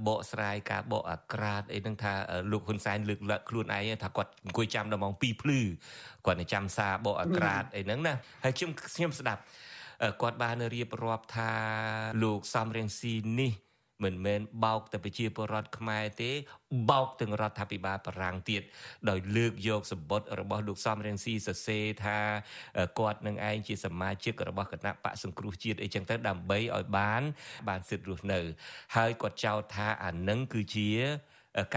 [0.08, 2.14] បកស្រាយការបកអាក្រាតអីហ្នឹងថា
[2.52, 5.60] លោកហ៊ុនសែនលើកឡើងខ្លួនឯងថាគាត់អង្គុយចាំដល់ម៉ោង2ភ្លឺ
[6.26, 9.41] គាត់នឹងចាំសារបកអាក្រាតអីហ្នឹងណាហើយខ្ញុំខ្ញុំស្ដាប់
[10.22, 11.52] គាត់បានរៀបរាប់ថា
[12.24, 13.52] លោកសំរៀងស៊ីនេះ
[14.04, 16.32] មិនមែនបោកតែប្រជាពលរដ្ឋខ្មែរទេ
[16.91, 18.62] បោកទាំងរដ្ឋាភិបាលបារាំងទៀត
[19.10, 22.18] ដោយលើកយកសម្បត្តិរបស់លោកសំរៀងស៊ីសរសេរថា
[23.00, 27.22] គាត់នឹងឯងជាសមាជិករបស់គណៈបកសង្គ្រោះជាតិអីចឹងទៅដើម្បីឲ្យបាន
[27.68, 28.39] បានសិទ្ធិរស់នៅ
[28.96, 30.89] ហើយគាត់ចោទថាអានឹងគឺជា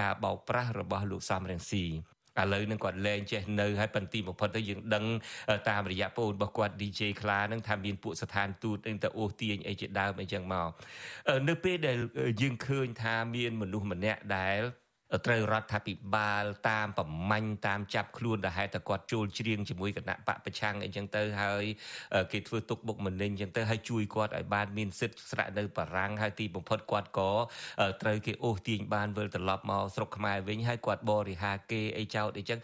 [0.01, 1.85] ការបោកប្រាស់របស់លោកសំរៀងស៊ី
[2.41, 5.05] ឥឡូវនឹងគាត់លែងចេះនៅហើយបន្ទីបំផុតទៅយើងដឹង
[5.69, 10.71] តាមរយៈប្អូនរបស់គាត់ DJ ខ្លានឹងថាមានពួកស្ថានទូតនឹងទៅអូសទាញអីជាដើមអីចឹងមក
[11.49, 11.99] នៅពេលដែល
[12.43, 14.61] យើងឃើញថាមានមនុស្សម្នាក់ដែល
[15.27, 21.65] ត្រូវរដ្ឋាភិបាលតាមប្រមាញ់តាមចាប់ខ្លួនដែលហេតុតែគាត់ចូលជ្រៀងជាមួយគណៈបកប្រឆាំងអីចឹងទៅហើយ
[22.33, 27.31] គេធ្វើទុកបុកម្នេញចឹងទៅហើយជួយគាត់ឲ្យបានមានសិទ្ធិស្រាក់នៅបារាំងហើយទីបំផុតគាត់ក៏
[28.03, 32.59] ត្រូវគេអូសទាញបានវិលត្រឡប់មកស្រុកខ្មែរវិញហើយគាត់បរិហាគេអីចោតអីចឹង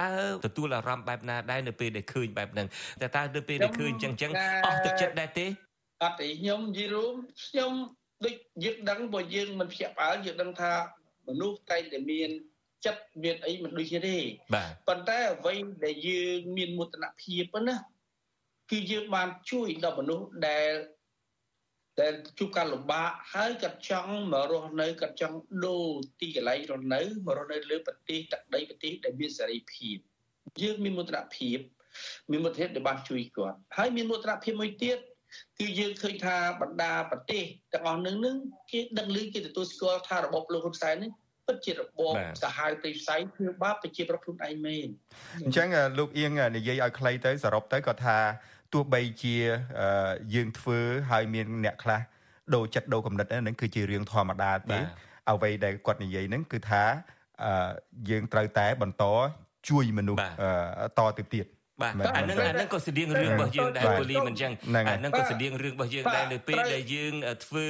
[0.00, 0.10] តើ
[0.46, 2.66] ទទួលអារម្មណ៍បែបណាដែរនៅពេលដែលឃើញបែបហ្នឹង
[3.00, 4.32] តែតើនៅពេលដែលឃើញចឹងចឹង
[4.66, 5.46] អស់ទឹកចិត្តដែរទេ
[6.04, 7.14] អត់ទេខ្ញុំនិយាយរួម
[7.44, 7.72] ខ្ញុំ
[8.24, 8.34] ដូច
[8.64, 10.72] យើងដឹងបើយើងមិនភ្ញាក់ផ្អើលយើងដឹងថា
[11.28, 12.30] មនុស្សតែងតែមាន
[12.86, 14.16] ចិត្តមានអីមិនដូចគ្នាទេ
[14.54, 15.54] បាទប៉ុន្តែអ្វី
[15.84, 17.76] ដែលយើងមានមោទនភាពណា
[18.70, 20.72] គឺយើងបានជួយដល់មនុស្សដែល
[22.00, 25.86] ដែលជួបការលំបាកហើយគាត់ចង់មករស់នៅគាត់ចង់ដូរ
[26.20, 29.96] ទីកន្លែងរស់នៅមករស់នៅលើប្រទេសទឹកដីប្រទេសដែលមានសេរីភាព
[30.62, 31.58] យើងមានមោទនភាព
[32.30, 34.98] មានមោទនភាពដែលបានជួយគាត់ហើយមានមោទនភាពមួយទៀត
[35.58, 38.36] គឺយើងឃើញថាបណ្ដាប្រទេសទាំងអស់នឹងនឹង
[38.70, 41.10] គេដឹងឮគេទទួលស្គាល់ថារបបលោកហ៊ុនសែននេះ
[41.46, 44.88] ពិតជារបបសាហាវទីផ្ស័យធ្វើបាបប្រជាប្រដ្ឋខ្លួនឯងមែន
[45.44, 45.68] អញ្ចឹង
[45.98, 48.18] លោកអៀងនិយាយឲ្យខ្លីទៅសរុបទៅគាត់ថា
[48.72, 49.36] ទោះបីជា
[50.34, 50.78] យើងធ្វើ
[51.10, 52.00] ហើយមានអ្នកខ្លះ
[52.54, 54.78] ដូរចិត្តដូរគំនិតហ្នឹងគឺជារឿងធម្មតាទេ
[55.30, 56.82] អ្វីដែលគាត់និយាយហ្នឹងគឺថា
[58.10, 59.04] យើងត្រូវតែបន្ត
[59.68, 60.20] ជួយមនុស្ស
[60.98, 61.46] តទៅទៀត
[61.82, 64.52] បាទអានឹងអានឹងក៏ស្តៀងរឿងរបស់យើងដែរពូលីមិនចឹង
[64.88, 67.14] អានឹងក៏ស្តៀងរឿងរបស់យើងដែរនៅពេលដែលយើង
[67.44, 67.68] ធ្វើ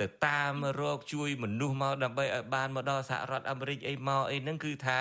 [0.00, 5.00] ទៅតាមរកជួយមនុស្សមកដើម្បីឲ្យបានមកដល់សហរដ្ឋអាមេរិកអីមកអីហ្នឹងគឺថា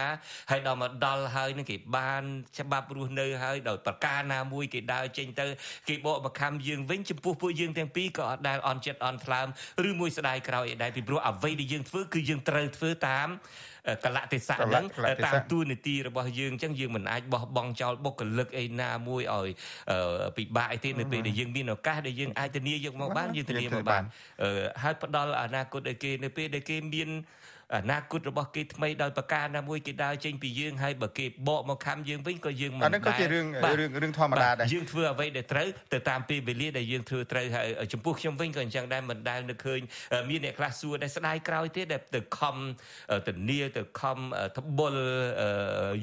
[0.52, 2.24] ហើយដល់មកដល់ហើយនឹងគេបាន
[2.60, 5.46] ច្បាប់រស់នៅហើយដោយប្រការណាមួយគេដើរចេញទៅ
[5.90, 9.48] គេបកបខំយើងវិញចំពោះពួកយើងទាំងពីរក៏អត់ដែលអន់ចិត្តអន់ថ្លើម
[9.90, 13.30] ឬមួយស្ដាយក្រោយអីដែរពីព្រោះអ្វីដែលយើងធ្វើគឺយើងត្រូវធ្វើតាម
[14.04, 14.86] កលៈទេសៈហ្នឹង
[15.26, 19.50] តាមទូនីតិរបស់យើងអញ្ចឹងយើងមិនអាចបោះបង់ចោលបុគ្គលិកអីណាមួយឲ្យ
[20.38, 24.04] ពិបាកអីទេនៅពេលដែលយើងមានឱកាសដែលយើងអាចធានាយកមកបានយើងធានាមកបាន
[24.84, 27.10] ហើយផ្ដល់អនាគតឲ្យគេនៅពេលដែលគេមាន
[27.78, 33.46] អនាគតរបស់គេថ្មីដោយប្រការណាមួយគេដើរចេញពីយើងហើយបើគេបកមកខំយើងវិញក៏យើងមិនដែរអានេះក៏ជារឿង
[33.80, 39.80] រឿងរឿងធម្មតាដែរយើងធ្វើអ្វីដែលត្រូវទៅតាមពេលវេលាដែលយើងធ្វើត្រូវហើយចំពោះខ្ញុំវិញក៏អញ្ចឹងដែរមិនដែលនឹកឃើញ
[40.30, 42.56] មានអ្នកខ្លះសួរដែលស្ដាយក្រោយទេដែលទៅខំ
[43.28, 44.18] ទៅនីទៅខំ
[44.58, 44.96] ត្បុល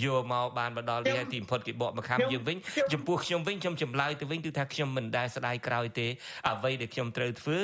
[0.05, 2.57] យកមកបានមកដល់នេះទីបំផុតគេបកមកខំយើងវិញ
[2.93, 6.07] ចំពោះខ្ញុំវិញខ្ញុំចម្លើយទៅវិញគឺថាខ្ញុំមិនដែលស្ដាយក្រោយទេ
[6.51, 7.59] អ្វីដែលខ្ញុំត្រូវធ្វើ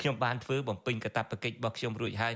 [0.00, 2.34] ខ្ញុំបានធ្វើបំពេញកាតព្វកិច្ចរបស់ខ្ញុំរួចហើយ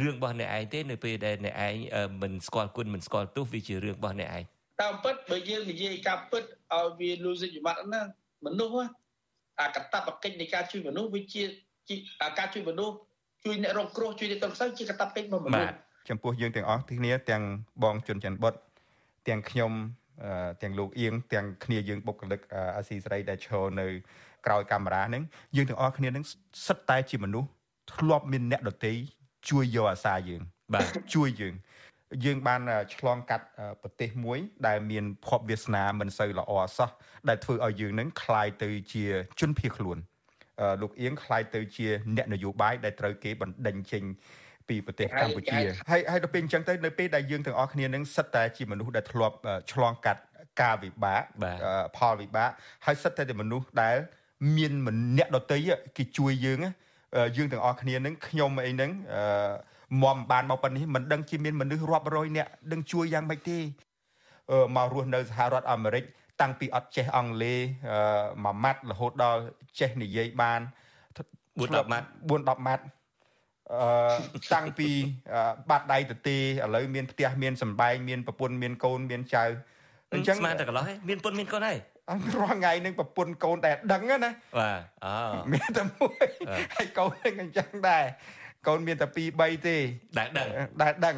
[0.00, 1.74] រឿងរបស់អ្នកឯងទេនៅពេលដែលអ្នកឯង
[2.22, 4.42] មិនស្គាល់គុណមិនស្គាល់ទោសវាជារឿងរបស់អ្នកឯង
[4.82, 6.44] តាមពិតបើយើងនិយាយការពិត
[6.74, 8.00] ឲ្យវាលូសិទ្ធិបត្តិណា
[8.46, 8.88] មនុស្ស
[9.60, 11.42] អាកតបកិច្ចនៃការជួយមនុស្សវាជា
[12.38, 12.94] ការជួយមនុស្ស
[13.44, 15.70] ជួយអ្នករងគ្រោះជួយអ្នកតន្ត្រីជាកតបកិច្ចរបស់មនុស្ស
[16.08, 17.42] ចំពោះយើងទាំងអស់គ្នាទាំង
[17.82, 18.54] បងជុនច័ន្ទបុត
[19.28, 19.72] ទាំងខ្ញុំ
[20.62, 22.40] ទាំងលោកអៀងទាំងគ្នាយើងបុគ្គលិក
[22.76, 23.86] អាស៊ីសេរីដែលឈរនៅ
[24.46, 25.22] ក្រោយកាមេរ៉ាហ្នឹង
[25.56, 26.24] យើងទាំងអស់គ្នានឹង
[26.66, 27.48] សិតតែជាមនុស្ស
[27.94, 28.94] ធ្លាប់មានអ្នកដតី
[29.49, 30.41] ជួយយកអាសាយើង
[30.73, 31.55] បាទជួយយើង
[32.25, 32.61] យើងបាន
[32.95, 33.45] ឆ្លងកាត់
[33.81, 36.89] ប្រទេសមួយ ដែលមានភពវាសនាមិនសូវល្អសោះ
[37.29, 39.05] ដែលធ្វើឲ្យយើងនឹងคลายទៅជា
[39.39, 39.97] ជនភៀសខ្លួន
[40.81, 44.03] លោកអៀងคลายទៅជាអ្នកនយោបាយដែលត្រូវគេបណ្ដេញចេញ
[44.69, 45.59] ពីប្រទេសកម្ពុជា
[45.91, 49.35] ហើយហើយដល់ពេលអញ្ចឹងទៅនៅពេលដែលយើងទាំងអស់គ្នានឹងសិតតែជាមនុស្សដែលធ្លាប់
[49.71, 50.21] ឆ្លងកាត់
[50.61, 51.21] ការវិបាក
[51.97, 52.49] ផលវិបាក
[52.85, 53.97] ហើយសិតតែជាមនុស្សដែល
[54.57, 55.59] មានម្នាក់ដតី
[55.97, 56.59] គេជួយយើង
[57.36, 58.90] យើងទាំងអស់គ្នានឹងខ្ញុំអីហ្នឹង
[60.02, 63.58] មមបានមកប៉ុណ្នេះមិនដឹងជាមានមនុស្សរាប់រយនាក់ដឹងជួយយ៉ាងម៉េចទេ
[64.76, 66.04] មករស់នៅសហរដ្ឋអាមេរិក
[66.40, 67.58] តាំងពីអត់ចេះអង់គ្លេស
[68.44, 69.40] មួយម៉ាត់រហូតដល់
[69.80, 70.60] ចេះនិយាយបាន
[71.56, 72.84] 4 10ម៉ាត់4 10ម៉ាត់
[73.72, 74.88] អឺតាំងពី
[75.70, 76.40] បាត់ដៃទៅទេឥ
[76.74, 79.44] ឡូវមានផ្ទះមានសំបែងមានប្រពន្ធមានកូនមានចៅ
[80.14, 81.78] អញ្ចឹងស្មានតែកន្លោះមានពុនមានកូនហើយ
[82.10, 85.14] អញរាល់ថ្ងៃនឹងប្រពន្ធកូនតែដឹងណាបាទអូ
[85.52, 86.26] មានតែមួយ
[86.76, 88.04] ហើយកូននឹងអញ្ចឹងដែរ
[88.66, 89.76] កូនមានតែ2 3ទេ
[90.18, 90.48] ដែលដឹង
[90.82, 91.16] ដែលដឹង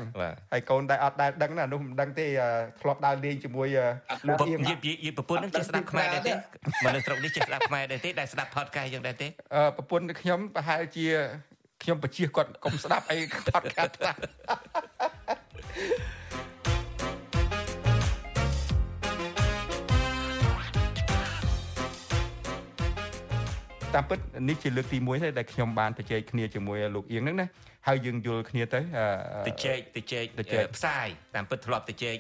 [0.53, 2.27] ហើយកូនដែលអត់ដែលដឹងណានោះមិនដឹងទេ
[2.81, 3.69] ធ្លាប់ដើរលេងជាមួយ
[4.27, 6.33] លោកអៀងយីយីប្រពន្ធនឹងចេះស្ដាប់ខ្មែរដែរទេ
[6.85, 9.29] មនុស្សស្រុកនេះចេះស្ដាប់ខ្មែរដែរទេដែលស្ដាប់ផតកាសយ៉ាងដែរទេ
[9.77, 11.07] ប្រពន្ធខ្ញុំប្រហែលជា
[11.83, 13.19] ខ្ញុំបជាគាត់កុំស្ដាប់អី
[13.49, 14.15] ផតកាសខ្លះ
[23.95, 24.19] តាមពិត
[24.49, 27.47] នេះជាលើកទី1ទេដែលខ្ញុំបានទៅជែកគ្នាជាមួយលោកអៀងហ្នឹងណា
[27.89, 28.81] ហើយយើងយល់គ្នាទៅ
[29.49, 30.25] ទៅជែកទៅជែក
[30.77, 32.17] ផ្សាយតាមពិតធ្លាប់ទៅជែក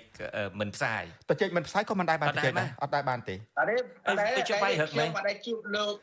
[0.60, 3.76] មិនផ្សាយទៅជែកមិនផ្សាយក៏មិនដែរបានទៅជែកដែរអត់ដែរបានទេអត់ទេ
[4.08, 5.94] អត់ទេជួបបាយរឹកមែនអត់ដែរជួបលោក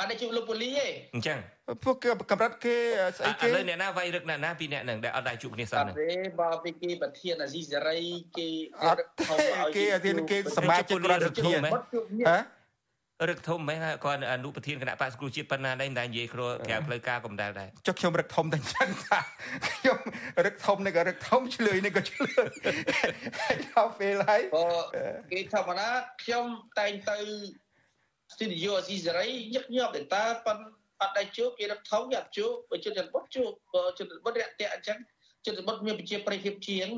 [0.00, 1.38] អត់ដែរជួបលោកពូលីទេអញ្ចឹង
[1.84, 2.76] ពួកគេកម្រិតគេ
[3.18, 8.00] ស្អីគេឥឡូវអ្នកណាវាយរឹកណាណាពីអ្នកហ្នឹងដែលអត់ដែរជួបគ្នាសោះហ្នឹងអត់ទេបើពីគេប្រធានអាស៊ីសេរី
[8.38, 8.48] គេ
[8.82, 9.02] អត់
[9.76, 11.52] គេអាស៊ីគេសមាជិករដ្ឋសភា
[12.28, 12.57] ហ៎
[13.26, 19.18] រឹកធំមែនគាត់អនុប្រធានគណៈបក្សគ្រូជាតិប៉ុណ្ណាដែរមិនដែលនិយាយគ្រួក្រៅផ្លូវការកំដៅដែរចុះខ្ញុំរឹកធំតែចឹងថា
[19.68, 19.98] ខ្ញុំ
[20.46, 22.48] រឹកធំនេះក៏រឹកធំឆ្លើយនេះក៏ឆ្លើយ
[23.74, 24.42] ដល់ពេលហើយ
[25.32, 25.88] គេធម្មតា
[26.22, 26.44] ខ្ញុំ
[26.78, 27.18] តែងទៅ
[28.32, 30.58] ស្ទូឌីយោអស៊ីសេរីញឹកញាប់តែតើប៉ុន
[31.02, 34.98] អត់ដែរជួបគេរឹកធំយ៉ាប់ជួបបើជនចន្ទបុតជួបបើជនចន្ទបុតរាក់ទាក់អញ្ចឹង
[35.46, 36.88] ជនចន្ទបុតមានប្រជាប្រិយភាពជាង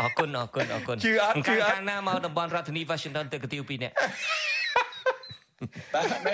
[0.00, 3.94] អរគុណអរគុណអរគុណជឿអត់ជឿអត់ណាមកតំបន់រដ្ឋធានី Washington ទៅកាទៀវពីរនាក់
[5.94, 6.32] បាទតែ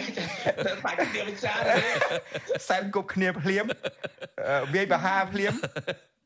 [0.66, 1.58] ទៅបាច់គ្នាវិចារ
[2.68, 3.64] សែនគប់គ្នាភ្លាម
[4.74, 5.54] វាយបហាភ្លាម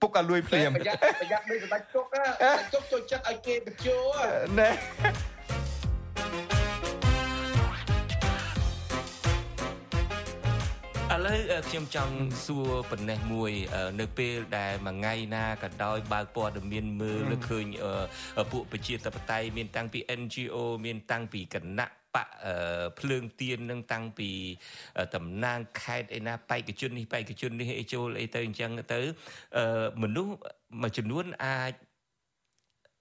[0.00, 2.06] ពុកឲ្យលួយភ្លាមប្រយ័ត្នប្រយ័ត្នដូចសម្ដេចជុក
[2.72, 3.96] ជុកចូលចិត្តឲ្យគេបញ្ជោ
[4.58, 4.70] ណែ
[11.14, 11.38] ឥឡូវ
[11.68, 12.14] ខ្ញុំចង់
[12.46, 13.52] សួរប៉ុណ្ណេះមួយ
[14.00, 17.66] នៅពេលដែលមួយថ្ងៃណាក៏ដោយបើកព័ត៌មានមើលលើឃើញ
[18.52, 22.28] ពួកប្រជាធិបតេយ្យមានតាំងពី NGO មានតាំងពីគណៈ បក
[22.98, 24.30] ភ្លើងទៀននឹងតាំងពី
[25.14, 29.00] តំណាងខេត្តឯណាបេក្ខជននេះបេក្ខជននេះអីចូលអីទៅអញ្ចឹងទៅ
[30.02, 30.34] មនុស្ស
[30.82, 31.72] មួយចំនួនអាច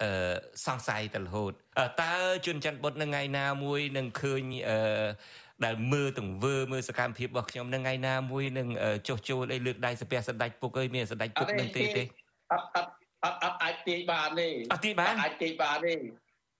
[0.04, 0.36] អឺ
[0.66, 1.54] សង្ស័យទៅរហូត
[2.02, 4.78] តើជនច័ន្ទបុតនៅថ្ងៃណាមួយនឹងឃើញអឺ
[5.66, 8.68] ដែលមើលទង្វើមើលសកម្មភាពរបស់ខ្ញុំនៅថ្ងៃណាមួយនឹង
[9.08, 12.04] ចុះចូលអីលើកដៃសាពះសម្ដេចពុកអើយមានសម្ដេចពុកនឹងទេទេ
[12.52, 12.90] អត់អត់
[13.24, 15.94] អត់អត់អាចទាយបានទេអត់ទាយបានអាចទាយបានទេ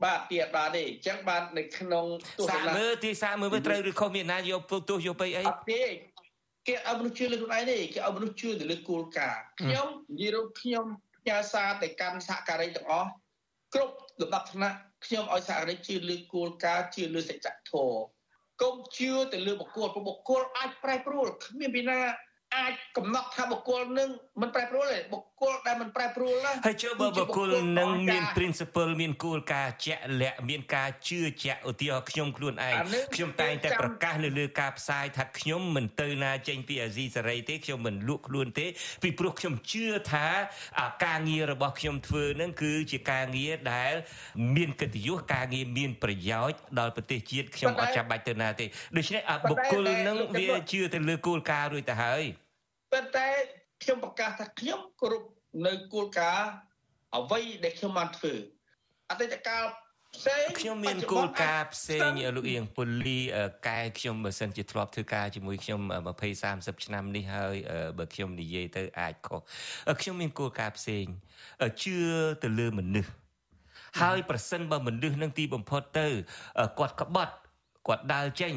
[0.04, 2.06] បាទទៀតបាទទេអញ្ចឹងបាទនៅក្នុង
[2.40, 5.84] ទស្សនៈសាមើលទីសាមើលត្រូវឬខុសមានណាយកទោសយកទៅអីអត់ទេ
[6.68, 10.86] គេឲ្យមនុស្សជឿលើខ្លួនឯងទេគេឲ្យមនុស្សជឿទៅលើគោលការណ៍ខ្ញុំនិយាយរួមខ្ញុំ
[11.18, 13.10] ផ្ញើសារទៅកាន់សហការីទាំងអស់
[13.74, 18.00] គ្រប់លំដាប់ថ្នាក់ខ្ញុំឲ្យសហការីជឿលើគោលការណ៍ជឿលើសច្ចធម៌
[18.62, 22.00] កុំជឿទៅលើបុគ្គលព្រោះបុគ្គលអាចប្រែប្រួលគ្មានពីណា
[22.56, 24.10] អាចកំណត់ថាបុគ្គលនឹង
[24.42, 27.48] មិនប្រែប្រួលទេបុគ្គលដែលមិនប្រែប្រួលណាហើយជឿបើបុគ្គល
[27.80, 32.76] នឹងមាន principle មានគោលការណ៍ជាក់លាក់មានការជឿជាក់ឧទាហរណ៍ខ្ញុំខ្លួនឯង
[33.16, 38.68] ខ្ញុំតែងតែប្រកាសនៅលើការផ្សាយថាខ្ញុំមិនទៅណាចេញពីអាស៊ីសេរីទេខ្ញុំមិនលក់ខ្លួនទេ
[39.04, 40.28] ពីព្រោះខ្ញុំជឿថា
[41.06, 43.94] ការងាររបស់ខ្ញុំធ្វើនឹងគឺជាការងារដែល
[44.56, 48.66] មានកិត្តិយសការងារមានប្រយោជន៍ដល់ប្រទេសជាតិខ្ញុំអត់ចាំបាច់ទៅណាទេ
[48.98, 52.24] ដូច្នេះបុគ្គលនឹងវាជឿទៅលើគោលការណ៍រួចទៅហើយ
[52.96, 53.30] ប៉ុន្តែ
[53.84, 55.28] ខ្ញុំប្រកាសថាខ្ញុំគ្រប់
[55.66, 56.50] នៅគោលការណ៍
[57.18, 58.34] អ្វីដែលខ្ញុំបានធ្វើ
[59.10, 59.66] អតីតកាល
[60.16, 63.20] ផ្សេងខ្ញុំមានគោលការណ៍ផ្សេងលោកអៀងពូលី
[63.68, 65.82] កែខ្ញុំបើសិនជាធ្លាប់ធ្វើការជាមួយខ្ញុំ
[66.28, 67.56] 20 30ឆ្នាំនេះហើយ
[67.98, 69.42] បើខ្ញុំនិយាយទៅអាចខុស
[70.02, 71.06] ខ្ញុំមានគោលការណ៍ផ្សេង
[71.84, 71.98] ជឿ
[72.44, 73.12] ទៅលើមនុស្ស
[74.02, 76.08] ហើយប្រសិនបើមនុស្សនឹងទីបំផុតទៅ
[76.80, 77.34] គាត់ក្បត់
[77.88, 78.56] គាត់ដើរចេញ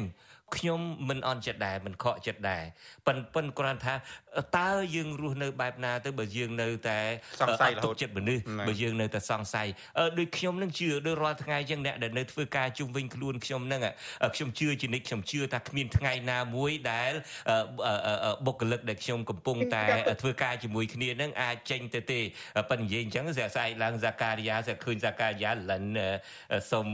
[0.57, 2.63] ខ្ញុំមិនអន់ចិត្តដែរមិនខកចិត្តដែរ
[3.07, 3.93] ប៉ិនប៉ិនគ្រាន់ថា
[4.57, 6.99] តើយើងរស់នៅបែបណាទៅបើយើងនៅតែ
[7.41, 9.67] សង្ស័យរហូតចិត្តមនុស្សបើយើងនៅតែសង្ស័យ
[10.17, 13.81] ដូចខ្ញុំនឹងជឿដូចរាល់ថ្ងៃចឹងអ្នកដែលនៅធ្វើការជុំវិញខ្លួនខ្ញុំនឹង
[14.35, 17.11] ខ្ញុំជឿជានិច្ចខ្ញុំជឿថាគ្មានថ្ងៃណាមួយដែល
[18.45, 19.83] បុគ្គលិកដែលខ្ញុំកំពុងតែ
[20.21, 22.19] ធ្វើការជាមួយគ្នានឹងអាចចេញទៅទេ
[22.69, 25.83] ប៉ិននិយាយអញ្ចឹងស្អាស្អែកឡើងសាការីយ៉ាស្អាឃើញសាការីយ៉ាលិន
[26.71, 26.87] សុំ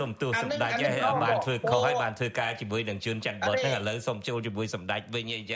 [0.00, 5.55] សុំទោសសម្ដេចឲ្យបានធ្វើខុសហើយបានធ្វើការជាមួយនឹងជឿនច័ន្ទបុតហ្នឹងឥឡូវសុំចូលជាមួយសម្ដេចវិញអីចឹ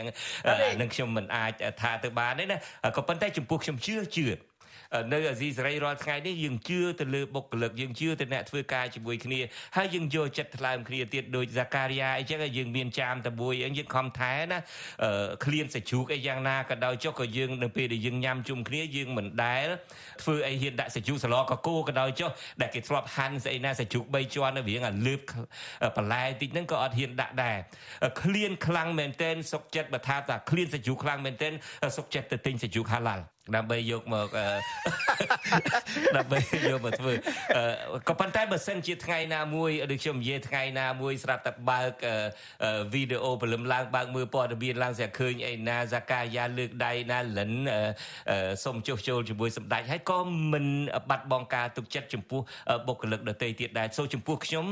[0.79, 2.57] នឹងខ្ញុំមិនអាចថាទៅបានទេណា
[2.95, 4.25] ក៏ប៉ុន្តែចំពោះខ្ញុំជឿជឿ
[5.13, 9.39] នៅអាស៊ីសេរីរាល់ថ្ងៃនេះយើងជឿទៅលើបុគ្គលិកយើងជឿទៅអ្នកធ្វើការជាមួយគ្នា
[9.77, 14.59] ហើយយើងយកចិត្តថ្លើមគ្នាទៀតដោយហ្សាការីយ៉ាអីចឹងយើងមានចាមតមួយអីយើងខំថែណា
[15.45, 19.67] ឃ្លានសាជ្រូកអីយ៉ាងណាក៏ដោយចុះក៏យើងនៅពេលដែលយើងញ៉ាំជុំគ្នាយើងមិនដែល
[20.21, 22.29] ធ្វើអីហ៊ានដាក់សាជ្រូកសឡកកោក៏ដោយចុះ
[22.61, 25.19] ដែលគេធ្លាប់ហាន់ស្អីណាសាជ្រូក3ជាន់នៅរៀងអាលើប
[25.97, 27.57] បន្លែតិចហ្នឹងក៏អត់ហ៊ានដាក់ដែរ
[28.21, 31.53] ឃ្លានខ្លាំងមែនទែនសុកចិត្តបើថាថាឃ្លានសាជ្រូកខ្លាំងមែនទែន
[31.97, 33.23] សុកចិត្តទៅទិញសាជ្រូកហាឡាល់
[33.55, 34.27] ដើម្បីយកមក
[36.17, 36.39] ដើម្បី
[36.69, 37.13] យកមកធ្វើ
[38.07, 41.91] ក៏ប៉ុន្តែបើសិនជាថ្ងៃណាមួយដូចខ្ញុំនិយាយថ្ងៃណាមួយស្រាប់តែបើក
[42.93, 47.51] វីដេអូព្រលឹមឡើងបើកមើលព័ត៌មានឡើងស្រាប់ឃើញអីណាសកាយាលើកដៃណាលិន
[48.63, 50.19] សុំចុះចូលជាមួយសម្ដេចហើយក៏
[50.51, 50.65] មិន
[51.09, 52.41] បាត់បង់ការទុកចិត្តចំពោះ
[52.87, 54.65] បុគ្គលិកដទៃទៀតដែរសូចំពោះខ្ញុំ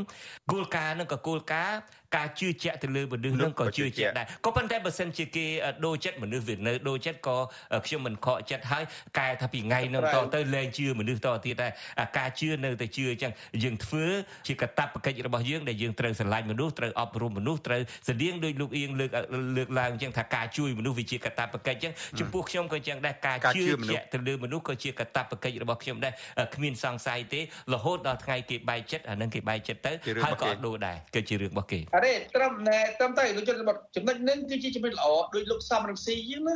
[0.52, 1.80] គោលការណ៍នឹងក៏គោលការណ៍
[2.18, 5.46] ការជឿជាក់ទៅលើមនុស្សនឹងក៏ជឿជាក់ដែរក៏ប៉ុន្តែបើសិនជាគេ
[5.86, 7.38] ដូរចិត្តមនុស្សវានៅដូរចិត្តក៏
[7.86, 8.84] ខ្ញុំមិនខកចិត្តហើយ
[9.20, 11.72] កែថាពីថ្ងៃនឹងតទៅលែងជឿមនុស្សតទៀតដែរ
[12.18, 13.32] ការជឿនៅតែជឿអញ្ចឹង
[13.64, 14.06] យើងធ្វើ
[14.48, 19.12] ជាកតបកិច្ចរបស់យើងដែលយើងត្រូវស្រឡាញ់មនុស្សត្រូវអប់រំមនុស្សត្រូវស្តៀងដោយលោកអៀងលើក
[19.58, 26.14] លើកឡើងអញ្ចឹងថាការជួយមនុស្សវាជាកតបកិច្ចអញ្ចឹងចំពោះខ្ញុំក៏អញ្ចឹងដែរការជឿជាក់ទៅលើមនុស្សក៏ជាកតបកិច្ចរបស់ខ្ញុំដែរ
[26.56, 27.42] គ្មានសង្ស័យទេ
[27.74, 29.92] រហូតដល់ថ្ងៃគេបែកចិត្តអានឹងគេបែកចិត្តទៅ
[30.24, 36.56] ហើយក៏អត់ដូរដែរគឺជារឿងរបស់គេអរេត្រឹមណែត្រឹមតែលោកជនបទចំណុចនេះគឺជាចំណុចល្អដោយលោកសំរងស៊ីយើងណា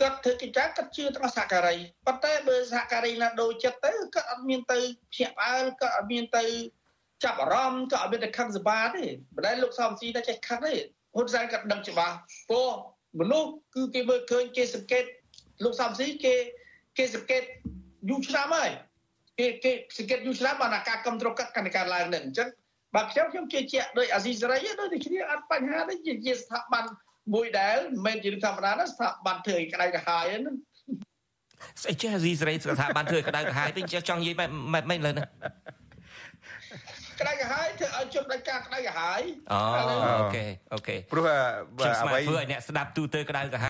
[0.00, 1.74] គាត់ធ្វើកិច្ចការគាត់ជឿទាំងសហការី
[2.06, 4.78] ប៉ុន្តែបើសហការីណាដូរចិត្តទៅគាត់អត់មានទៅ
[5.12, 6.44] ភ្ញាក់ផ្អើលគាត់អត់មានទៅ
[7.24, 9.04] ចាប់អារម្មណ៍គាត់អត់មានទៅខឹងសម្បាទេ
[9.36, 10.74] មិនដែលលោកសំស៊ីតែចេះខឹងទេ
[11.14, 12.14] ហ៊ុនសែនគាត់ដឹងច្បាស់
[12.48, 12.70] ព្រោះ
[13.20, 15.04] មនុស្សគឺគេមើលឃើញគេសង្កេត
[15.64, 16.34] លោកសំស៊ីគេ
[16.98, 17.42] គេសង្កេត
[18.10, 18.70] យូរឆ្នាំហើយ
[19.38, 22.48] គេគេសង្កេតយូរឆ្នាំបានអាការគ្រប់គ្រងកាត់កាន់ការឡើងនេះអញ្ចឹង
[22.94, 26.84] បើខ្ញុំខ្ញុំជឿជាក់ដោយអាស៊ីសេរីដូចតែគ្នាអត់បញ្ហាទេជាស្ថាប័ន
[27.34, 27.76] មួយដែល
[28.06, 30.56] មិនមែនជាធម្មតាណាស្ថាប័នធ្វើឲ្យក្តៅក្រហាយហ្នឹង
[31.82, 35.28] ស្អីចេះអាស៊ីសេរីស្ថាប័នធ្វើឲ្យក្តៅក្រហាយទៅចេះចង់និយាយម៉េចម៉េចលើហ្នឹង
[37.20, 39.20] ក្តៅក្រហាយធ្វើឲ្យជប់ដល់ការក្តៅក្រហាយ
[39.52, 39.58] អូ
[40.20, 41.26] អូខេអូខេព្រោះ
[42.02, 43.62] អ្វីធ្វើឲ្យអ្នកស្ដាប់ទូទៅក្តៅក្រហាយ